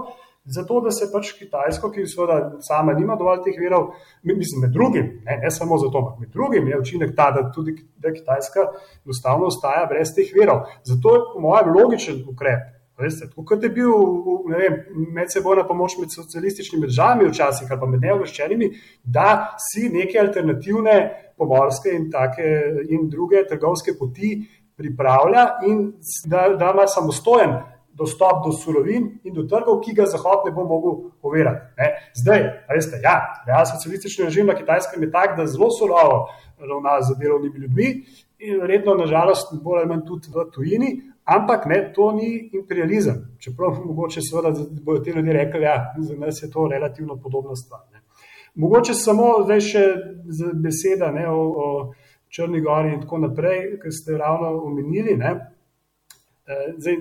[0.51, 3.93] Zato, da se pač Kitajsko, ki seveda sama nima dovolj teh virov,
[4.27, 7.77] mislim, med drugim, ne, ne samo zato, ampak med drugim je učinek ta, da tudi
[8.03, 8.67] da Kitajska
[9.05, 10.67] enostavno ostaja brez teh virov.
[10.85, 12.69] Zato je, po mojem, logičen ukrep.
[13.01, 13.93] Veste, tako kot je bil
[15.17, 18.69] medsebojna pomoč med socialističnimi državami, včasih ali pa med neobveščenimi,
[19.05, 20.97] da si neke alternativne
[21.41, 22.51] pomorske in, take,
[22.93, 24.35] in druge trgovske poti
[24.77, 25.87] pripravlja in
[26.29, 27.57] da, da ima samostojen
[27.93, 31.91] dostop do surovin in do trgov, ki ga Zahod ne bo mogel overati.
[32.17, 36.27] Zdaj, veste, ja, real socialistični režim na kitajskem je tak, da zelo surovo
[36.59, 37.89] ravna z delovnimi ljudmi
[38.39, 40.91] in verjetno, nažalost, bolj ali manj tudi v tujini,
[41.25, 43.37] ampak ne, to ni imperializem.
[43.39, 47.57] Čeprav mogoče seveda bodo ti ljudje rekli, da ja, za nas je to relativno podobna
[47.57, 47.81] stvar.
[47.93, 48.01] Ne.
[48.55, 49.85] Mogoče samo zdaj še
[50.55, 51.93] beseda ne, o, o
[52.29, 55.17] Črni Gori in tako naprej, ki ste ravno omenili.
[55.19, 55.35] Ne.
[56.51, 56.97] Eh, zdaj,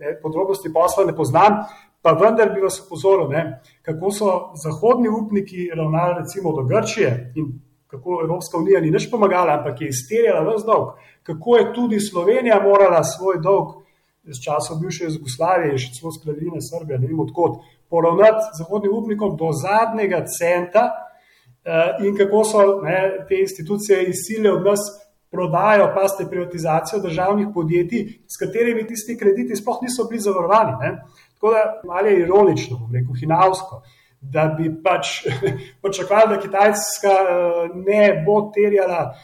[0.00, 1.58] ne, podrobnosti posla ne poznam,
[2.02, 4.30] pa vendar bi vas upozoril, ne, kako so
[4.62, 7.52] zahodni upniki ravnali recimo do Grčije in
[7.86, 12.62] kako Evropska unija ni nič pomagala, ampak je izterjala vse dolg, kako je tudi Slovenija
[12.62, 13.84] morala svoj dolg
[14.24, 17.60] z časov bivše Jugoslavije in še celo skladine Srbije, ne vem odkot,
[17.92, 24.64] poravnati zahodnim upnikom do zadnjega centa eh, in kako so ne, te institucije izsile od
[24.64, 24.80] nas
[25.34, 30.78] prodajo, pa ste privatizacijo državnih podjetij, s katerimi tisti krediti sploh niso bili zavarovani.
[30.80, 30.90] Ne?
[31.34, 33.82] Tako da malo je ironično, rekel Hinavsko,
[34.20, 35.06] da bi pač
[35.82, 39.14] pričakovali, da Kitajska eh, ne bo terjala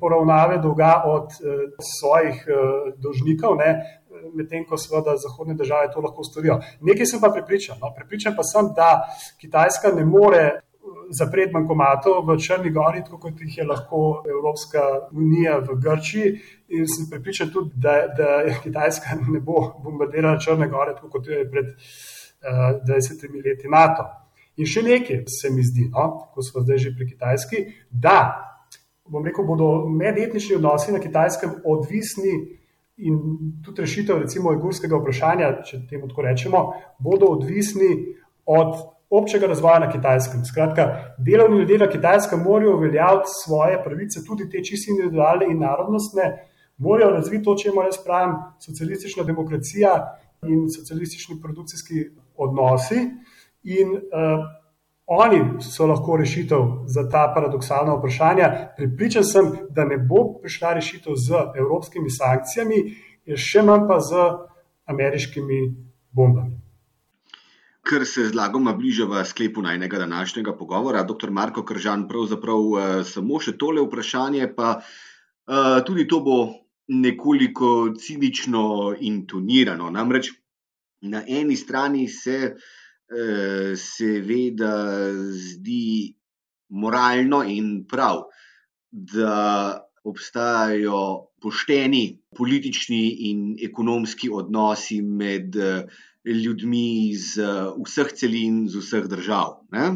[0.00, 1.64] poravnave dolga od eh,
[1.98, 3.56] svojih eh, dolžnikov,
[4.34, 6.60] medtem ko seveda zahodne države to lahko storijo.
[6.80, 7.80] Nekaj sem pa prepričan.
[7.80, 7.92] No?
[7.96, 9.08] Prepričan pa sem, da
[9.40, 10.44] Kitajska ne more
[11.10, 14.80] zapreti bankomatov v Črni Gori, tako kot jih je lahko Evropska
[15.12, 16.34] unija v Grčiji.
[16.68, 21.44] In sem pripričan tudi, da, da Kitajska ne bo bombardirala Črne Gore, tako kot je
[21.50, 21.78] pred uh,
[22.44, 24.08] eh, 20 leti NATO.
[24.56, 28.18] In še nekaj se mi zdi, no, ko smo zdaj že pri Kitajski, da
[29.08, 32.60] bom rekel, bodo medetnični odnosi na Kitajskem odvisni.
[32.96, 33.16] In
[33.64, 36.60] tudi rešitev, recimo, igurskega vprašanja, če temu tako rečemo,
[37.02, 37.88] bodo odvisni
[38.46, 38.76] od
[39.18, 40.44] občega razvoja na kitajskem.
[40.44, 40.88] Skratka,
[41.18, 46.26] delovni ljudje na kitajskem morajo uveljaviti svoje pravice, tudi te čisto individualne in narodnostne,
[46.76, 49.94] morajo razviti to, če ima jaz pravim, socialistična demokracija
[50.46, 52.04] in socialistični produkcijski
[52.36, 53.08] odnosi.
[53.64, 54.44] In uh,
[55.06, 58.50] oni so lahko rešitev za ta paradoksalna vprašanja.
[58.76, 62.82] Pripričan sem, da ne bo prišla rešitev z evropskimi sankcijami,
[63.36, 64.28] še manj pa z
[64.88, 65.60] ameriškimi
[66.10, 66.63] bombami.
[67.84, 71.30] Ker se zlagoma bližava sklepu najnega današnjega pogovora, dr.
[71.30, 76.38] Marko Kržan, pravzaprav uh, samo še tole vprašanje, pa uh, tudi to bo
[76.88, 79.90] nekoliko cinično intonirano.
[79.92, 80.32] Namreč
[81.04, 84.72] na eni strani se uh, seveda
[85.36, 86.14] zdi
[86.72, 88.24] moralno in prav,
[88.90, 91.00] da obstajajo
[91.42, 95.56] pošteni politični in ekonomski odnosi med
[96.24, 99.60] ljudmi iz uh, vseh celin, iz vseh držav.
[99.72, 99.90] Ne?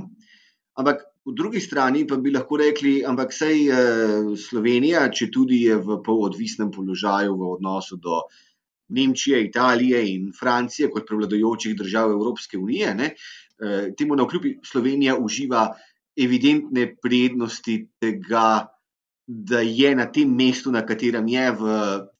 [0.79, 5.79] Ampak po drugi strani pa bi lahko rekli, ampak sej uh, Slovenija, če tudi je
[5.81, 8.22] v polodvisnem položaju v odnosu do
[8.89, 15.16] Nemčije, Italije in Francije, kot prevladojočih držav Evropske unije, ne, uh, temu na vkljub Slovenija
[15.16, 15.70] uživa
[16.18, 18.66] evidentne prednosti tega,
[19.29, 21.72] da je na tem mestu, na katerem je v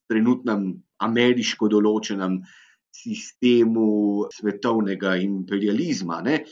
[0.09, 0.67] trenutnem
[1.01, 2.57] ameriško določenem uh,
[2.91, 6.21] sistemu svetovnega imperializma.
[6.21, 6.43] Ne?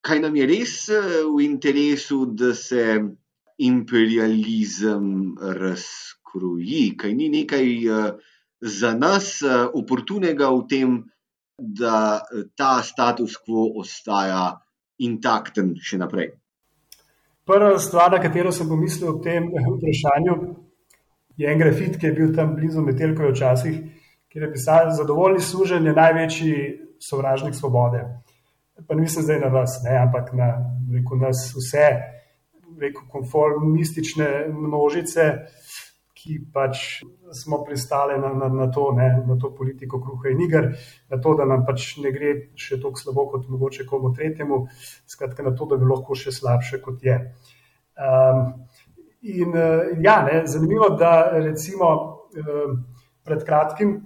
[0.00, 2.84] Kaj nam je res eh, v interesu, da se
[3.60, 8.12] imperializem razkroji, kaj ni nekaj eh,
[8.60, 11.00] za nas eh, oportunega v tem,
[11.60, 12.22] da
[12.56, 14.54] ta status quo ostaja
[15.04, 16.30] intakten še naprej?
[17.44, 20.36] Prva stvar, na katero sem pomislil ob tem vprašanju,
[21.36, 23.76] je en grafit, ki je bil tam blizu Metelkove včasih,
[24.30, 26.54] kjer je pisal: Zadovoljni služen je največji
[27.00, 28.04] sovražnik svobode.
[28.88, 30.48] Pa ne mislim zdaj na vas, ne, ampak na
[30.94, 31.86] rekel, nas vse,
[32.80, 35.26] rekel, konformistične množice,
[36.14, 37.02] ki pač
[37.32, 40.68] smo pristali na, na, na, to, ne, na to politiko kruha in iger,
[41.08, 44.66] na to, da nam pač ne gre še tako slabo kot mogoče komu tretjemu,
[45.08, 47.16] skratka na to, da bi lahko še slabše kot je.
[48.00, 48.44] Um,
[49.22, 52.76] in uh, ja, ne, zanimivo, da recimo uh,
[53.24, 53.96] pred kratkim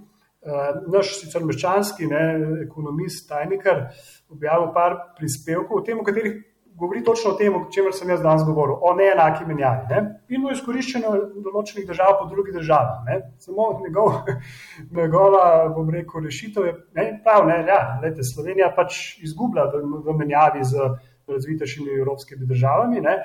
[0.91, 2.25] naš sicer meščanski ne,
[2.65, 3.87] ekonomist, tajnikar,
[4.29, 6.43] objavil par prispevkov o tem, o katerih
[6.75, 10.01] govori točno o tem, o čemer sem jaz danes govoril, o neenaki menjavi ne?
[10.29, 11.11] in o izkoriščanju
[11.45, 13.03] določenih držav po drugih državah.
[13.07, 13.19] Ne?
[13.39, 14.25] Samo njegov,
[14.99, 20.17] njegova, bom rekel, rešitev je, ne, prav, ne, ja, lejte, Slovenija pač izgublja v, v
[20.19, 20.89] menjavi z
[21.31, 23.01] razvitejšimi evropskimi državami.
[23.01, 23.21] Ne?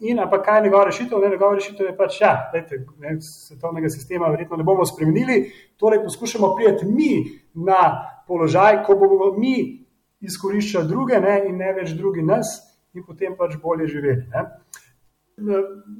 [0.00, 1.18] In ampak kaj je njegova rešitev?
[1.20, 5.42] Ne, njegova rešitev je pač, ja, lejte, ne, svetovnega sistema verjetno ne bomo spremenili,
[5.76, 7.10] torej poskušamo prijeti mi
[7.54, 7.82] na
[8.26, 9.84] položaj, ko bomo mi
[10.20, 12.56] izkoriščali druge ne, in ne več drugi nas
[12.94, 14.24] in potem pač bolje živeli.
[14.32, 14.46] Ne.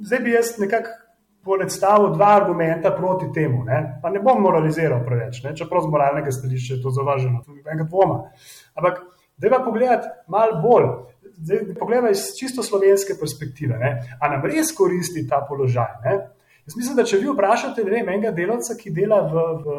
[0.07, 0.97] Zdaj bi jaz nekako
[1.45, 4.01] predstavil dva argumenta proti temu, ne.
[4.03, 5.55] pa ne bom moraliziral preveč, ne.
[5.57, 8.19] čeprav z moralnega stališča je to zavaženo, tudi enega dvoma.
[8.77, 9.01] Ampak
[9.41, 10.89] da pa pogledati malo bolj.
[11.79, 13.79] Poglejmo iz čisto slovenske perspektive.
[13.79, 14.17] Ne?
[14.21, 15.95] A nam res koristi ta položaj?
[16.05, 16.17] Ne?
[16.67, 19.79] Jaz mislim, da če vi vprašate vem, enega delavca, ki dela v, v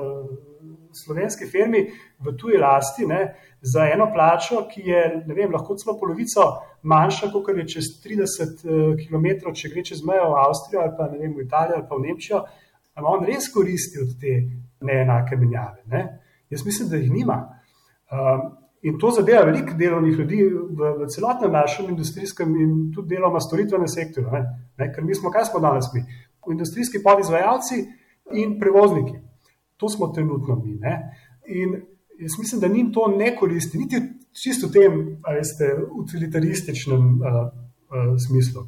[0.97, 1.85] slovenski firmi
[2.19, 3.21] v tuji lasti, ne,
[3.61, 6.47] za eno plačo, ki je vem, lahko celo polovico
[6.83, 8.65] manjša, kot je čez 30
[9.03, 12.07] km, če gre čez mejo v Avstrijo ali pa vem, v Italijo ali pa v
[12.07, 12.41] Nemčijo,
[12.97, 14.33] ali on res koristi od te
[14.81, 15.85] neenake menjave.
[15.93, 16.01] Ne?
[16.49, 17.37] Jaz mislim, da jih nima.
[18.11, 18.49] Um,
[18.81, 23.87] in to zadeva veliko delovnih ljudi v, v celotnem našem industrijskem in tudi deloma storitvenem
[23.87, 24.31] sektorju.
[24.31, 24.41] Ne?
[24.77, 24.91] Ne?
[24.93, 26.01] Ker mi smo, kaj smo danes mi?
[26.51, 27.83] Industrijski podizvajalci
[28.33, 29.19] in prevozniki.
[29.77, 30.79] To smo trenutno mi.
[30.81, 30.95] Ne?
[31.45, 31.77] In
[32.19, 34.01] jaz mislim, da njim to ne koristi, niti
[34.43, 38.61] čisto v tem, veste, utilitarističnem uh, uh, smislu.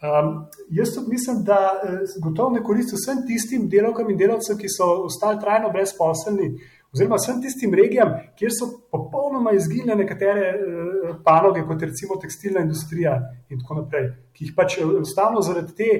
[0.00, 0.28] Um,
[0.70, 4.86] jaz tudi mislim, da uh, gotovo ne koristi vsem tistim delavkam in delavcem, ki so
[5.04, 6.54] ostali trajno brezposelni,
[6.94, 13.18] oziroma vsem tistim regijam, kjer so popolnoma izginile nekatere uh, panoge, kot recimo tekstilna industrija
[13.48, 15.92] in tako naprej, ki jih pač enostavno zaradi te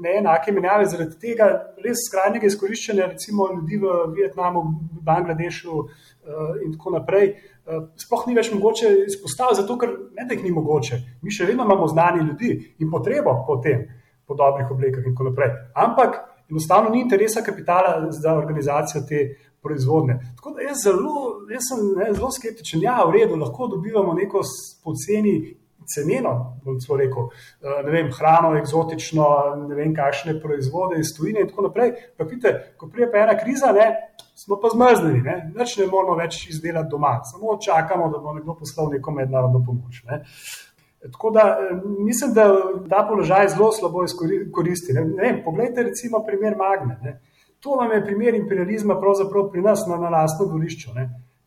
[0.00, 1.48] neenake menjave, zaradi tega
[1.84, 4.62] res skrajnega izkoriščanja, recimo ljudi v Vietnamu,
[5.04, 5.80] Bangladešu
[6.64, 7.34] in tako naprej.
[8.00, 11.00] Sploh ni več mogoče izpostaviti, zato ker ne da jih ni mogoče.
[11.22, 13.86] Mi še vedno imamo znani ljudi in potrebo po tem,
[14.24, 15.52] po dobrih oblekah in tako naprej.
[15.86, 16.20] Ampak
[16.50, 19.24] enostavno ni interesa kapitala za organizacijo te
[19.64, 20.20] proizvodne.
[20.36, 22.84] Tako da jaz, zelo, jaz sem ne, zelo skeptičen.
[22.84, 24.44] Ja, v redu, lahko dobivamo neko
[24.84, 25.36] poceni
[25.86, 27.28] ceneno, bom celo rekel,
[27.62, 29.26] eh, ne vem, hrano, eksotično,
[29.68, 31.94] ne vem, kakšne proizvode iz tujine in tako naprej.
[32.18, 33.88] Pa vidite, ko prije pa ena kriza, ne,
[34.34, 38.56] smo pa zmrznjeni, ne, več ne moramo več izdelati doma, samo čakamo, da bo nekdo
[38.58, 40.02] poslal neko mednarodno pomoč.
[40.08, 40.22] Ne.
[41.12, 42.48] Tako da eh, mislim, da
[42.90, 44.96] ta položaj zelo slabo izkoristi.
[44.96, 45.04] Ne.
[45.04, 46.98] Ne vem, poglejte recimo primer Magne.
[47.02, 47.20] Ne.
[47.64, 50.90] To vam je primer imperializma pravzaprav pri nas na, na lastno dvorišču.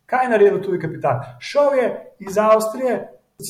[0.06, 1.20] Kaj je naredil tuji kapital?
[1.40, 1.88] Šel je
[2.20, 2.96] iz Avstrije,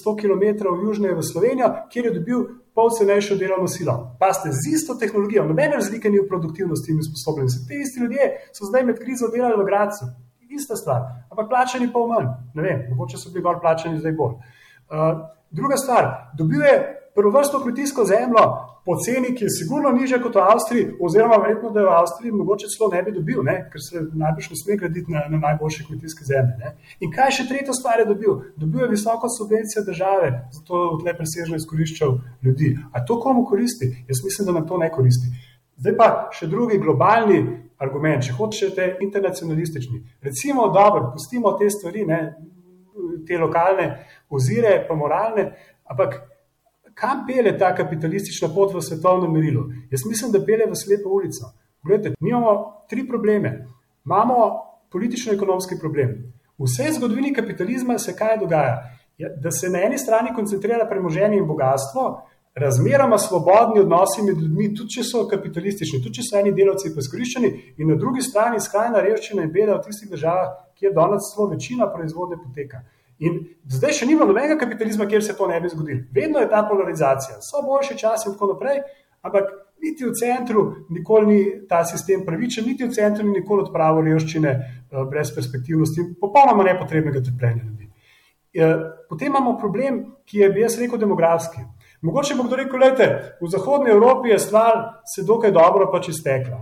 [0.03, 2.43] 100 km južneje v Slovenijo, kjer je dobil
[2.75, 4.17] pol cenejšo delovno silo.
[4.19, 7.67] Pa ste z isto tehnologijo, nobene razlike ni v produktivnosti in usposobljenosti.
[7.67, 10.11] Te isti ljudje so zdaj med krizo delali v Gracu.
[10.49, 11.01] Ista stvar,
[11.31, 12.27] ampak plačani pa manj.
[12.55, 14.35] Ne vem, mogoče so bili bolj plačani, zdaj bolj.
[14.91, 16.07] Uh, druga stvar,
[16.37, 18.43] dobil je prvo vrsto kmetijsko zemljo,
[18.85, 22.31] po ceni, ki je sigurno nižja kot v Avstriji, oziroma verjetno, da je v Avstriji
[22.31, 23.55] mogoče celo ne bi dobil, ne?
[23.71, 26.53] ker se najbrž ne sme graditi na, na najboljše kmetijske zemlje.
[26.61, 26.75] Ne?
[27.01, 28.37] In kaj še tretjo stvar je dobil?
[28.61, 32.13] Dobil je visoko subvencijo države, zato je tle presežno izkoriščal
[32.45, 32.69] ljudi.
[32.93, 33.89] A to komu koristi?
[34.07, 35.33] Jaz mislim, da nam to ne koristi.
[35.81, 37.41] Zdaj pa še drugi globalni
[37.81, 40.03] argument, če hočete, internacionalistični.
[40.21, 42.21] Recimo, dobro, pustimo te stvari, ne?
[43.27, 43.91] te lokalne
[44.29, 45.51] ozire, pa moralne,
[45.89, 46.21] ampak
[46.99, 49.67] kam pele ta kapitalistična pot v svetovnem merilu?
[49.91, 51.51] Jaz mislim, da pele v slepo ulico.
[51.83, 52.53] Gledajte, mi imamo
[52.89, 53.67] tri probleme.
[54.05, 54.37] Imamo
[54.91, 56.15] politično-ekonomski problem.
[56.57, 58.79] V vsej zgodovini kapitalizma se kaj dogaja?
[59.17, 62.21] Ja, da se na eni strani koncentrira premoženje in bogatstvo,
[62.55, 67.51] razmeroma svobodni odnosi med ljudmi, tudi če so kapitalistični, tudi če so eni delavci izkoriščeni,
[67.77, 71.89] in na drugi strani skrajna revščina in beda v tistih državah, kjer danes celo večina
[71.93, 72.81] proizvodne poteka.
[73.19, 76.03] In zdaj še nima nobenega kapitalizma, kjer se to ne bi zgodilo.
[76.13, 78.83] Vedno je ta polarizacija, so boljši časi in tako naprej,
[79.25, 79.49] ampak
[79.81, 81.39] niti v centru nikoli ni
[81.69, 87.23] ta sistem pravičen, niti v centru ni nikoli odpravil revščine uh, brez perspektivnosti, popolnoma nepotrebnega
[87.25, 87.89] trpljenja ljudi.
[88.57, 91.65] Uh, potem imamo problem, ki je, bi jaz rekel, demografski.
[92.05, 93.09] Mogoče bo kdo rekel, da
[93.41, 96.61] v Zahodni Evropi je stvar se dokaj dobro pač iztekla.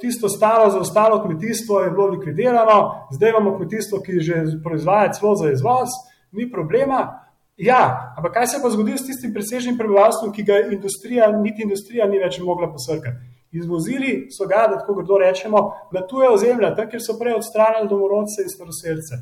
[0.00, 5.50] Tisto staro, zaostalo kmetijstvo je bilo likvidirano, zdaj imamo kmetijstvo, ki že proizvaja celo za
[5.52, 5.88] izvoz,
[6.32, 7.26] ni problema.
[7.56, 12.06] Ja, ampak kaj se pa zgodi s tistim presežnim prebivalstvom, ki ga industrija, niti industrija
[12.08, 13.20] ni več mogla posrkati?
[13.52, 15.60] Izvozili so ga, da tako kdo rečemo,
[15.92, 19.18] na tuje ozemlja, tam, kjer so prej odstranili domorodce in staroseljce,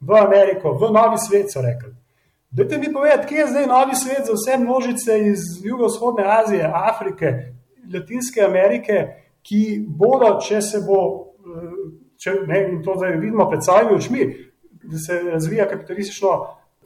[0.00, 1.94] v Ameriko, v novi svet so rekli.
[2.50, 7.32] Dajte mi povedati, kje je zdaj novi svet za vse množice iz jugovzhodne Azije, Afrike,
[7.94, 9.06] Latinske Amerike,
[9.42, 10.98] ki bodo, če se bo,
[12.20, 14.26] če, ne, in to zdaj vidimo pred svojimi očmi,
[14.82, 16.32] da se razvija kapitalistično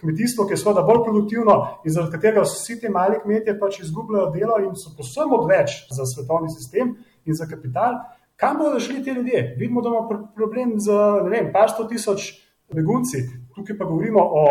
[0.00, 4.30] kmetijstvo, ki je seveda bolj produktivno in zaradi katerega vsi ti mali kmetje pač izgubljajo
[4.34, 8.00] delo in so posebno odveč za svetovni sistem in za kapital.
[8.36, 9.54] Kam bodo šli ti ljudje?
[9.59, 10.92] Vidimo, da imamo problem z
[11.24, 12.34] ne vem, par sto tisoč
[12.74, 13.22] begunci.
[13.54, 14.44] Tukaj pa govorimo o,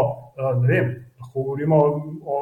[0.61, 0.89] ne vem,
[1.21, 1.77] lahko govorimo
[2.25, 2.39] o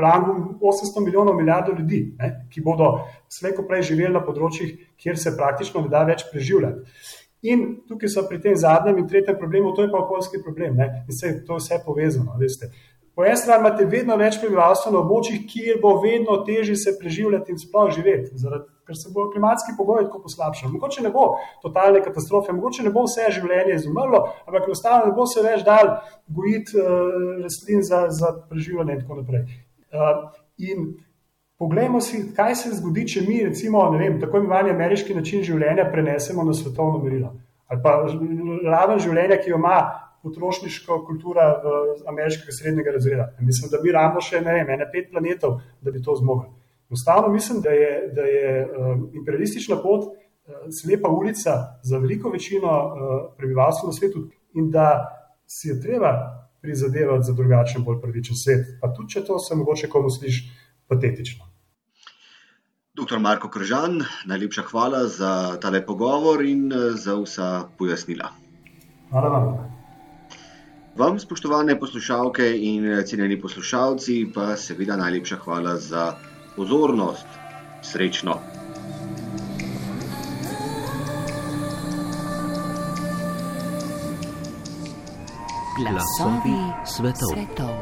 [0.00, 2.94] rangu 800 milijonov milijardov ljudi, ne, ki bodo
[3.28, 6.96] slejko prej živeli na področjih, kjer se praktično ne da več preživljati.
[7.44, 10.78] In tukaj so pri tem zadnjem in tretjem problemu, to je pa okoljski problem.
[10.80, 11.04] Ne?
[11.04, 12.38] In se to vse povezano.
[12.40, 12.70] Veste.
[13.14, 17.52] Po eni strani imate vedno več prebivalstva na območjih, kjer bo vedno težje se preživljati
[17.54, 20.72] in sploh živeti, zaradi, ker se bodo klimatski pogoji tako poslabšali.
[20.72, 21.28] Mogoče ne bo
[21.62, 25.92] totalne katastrofe, mogoče ne bo vse življenje izumrlo, ampak enostavno ne bo se več dal
[26.26, 26.88] gojiti uh,
[27.44, 29.46] rastlin za, za preživljanje in tako naprej.
[29.94, 30.28] Uh,
[30.58, 30.94] in
[31.58, 36.42] Poglejmo si, kaj se zgodi, če mi, recimo, vem, tako imenovani ameriški način življenja prenesemo
[36.44, 37.30] na svetovno merilo.
[37.70, 39.78] Ali pa raven življenja, ki jo ima
[40.24, 41.46] potrošniška kultura
[42.10, 43.28] ameriškega srednjega razreda.
[43.40, 46.50] Mislim, da mi imamo še ne vem, ene pet planetov, da bi to zmogli.
[46.90, 50.10] Enostavno mislim, da je, da je um, imperialistična pot
[50.74, 52.72] slepa ulica za veliko večino
[53.38, 54.26] prebivalstva na svetu
[54.58, 54.88] in da
[55.46, 56.10] si je treba
[56.64, 58.78] prizadevati za drugačen, bolj pravičen svet.
[58.80, 60.48] Pa tudi, če to se mogoče komu sliši
[60.88, 61.50] patetično.
[62.94, 64.00] Doktor Marko Kržan,
[64.30, 67.48] najlepša hvala za tale pogovor in eh, za vsa
[67.78, 68.30] pojasnila.
[69.10, 69.48] Hvala vam.
[70.96, 76.12] Vam, spoštovane poslušalke in eh, cenjeni poslušalci, pa seveda najlepša hvala za
[76.56, 77.26] pozornost.
[77.82, 78.63] Srečno!
[85.74, 87.34] Glasovi svetov.
[87.34, 87.74] svetov.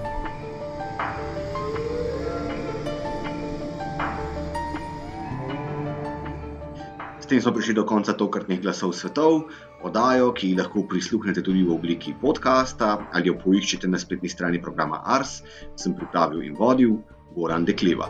[7.28, 9.48] tem smo prišli do konca tokratnih glasov svetov,
[9.80, 15.00] oddajo, ki lahko prisluhnete tudi v obliki podcasta ali jo poiščete na spletni strani programa
[15.00, 15.40] Ars,
[15.72, 17.00] sem pripravil in vodil
[17.32, 18.08] Goran Dekleva.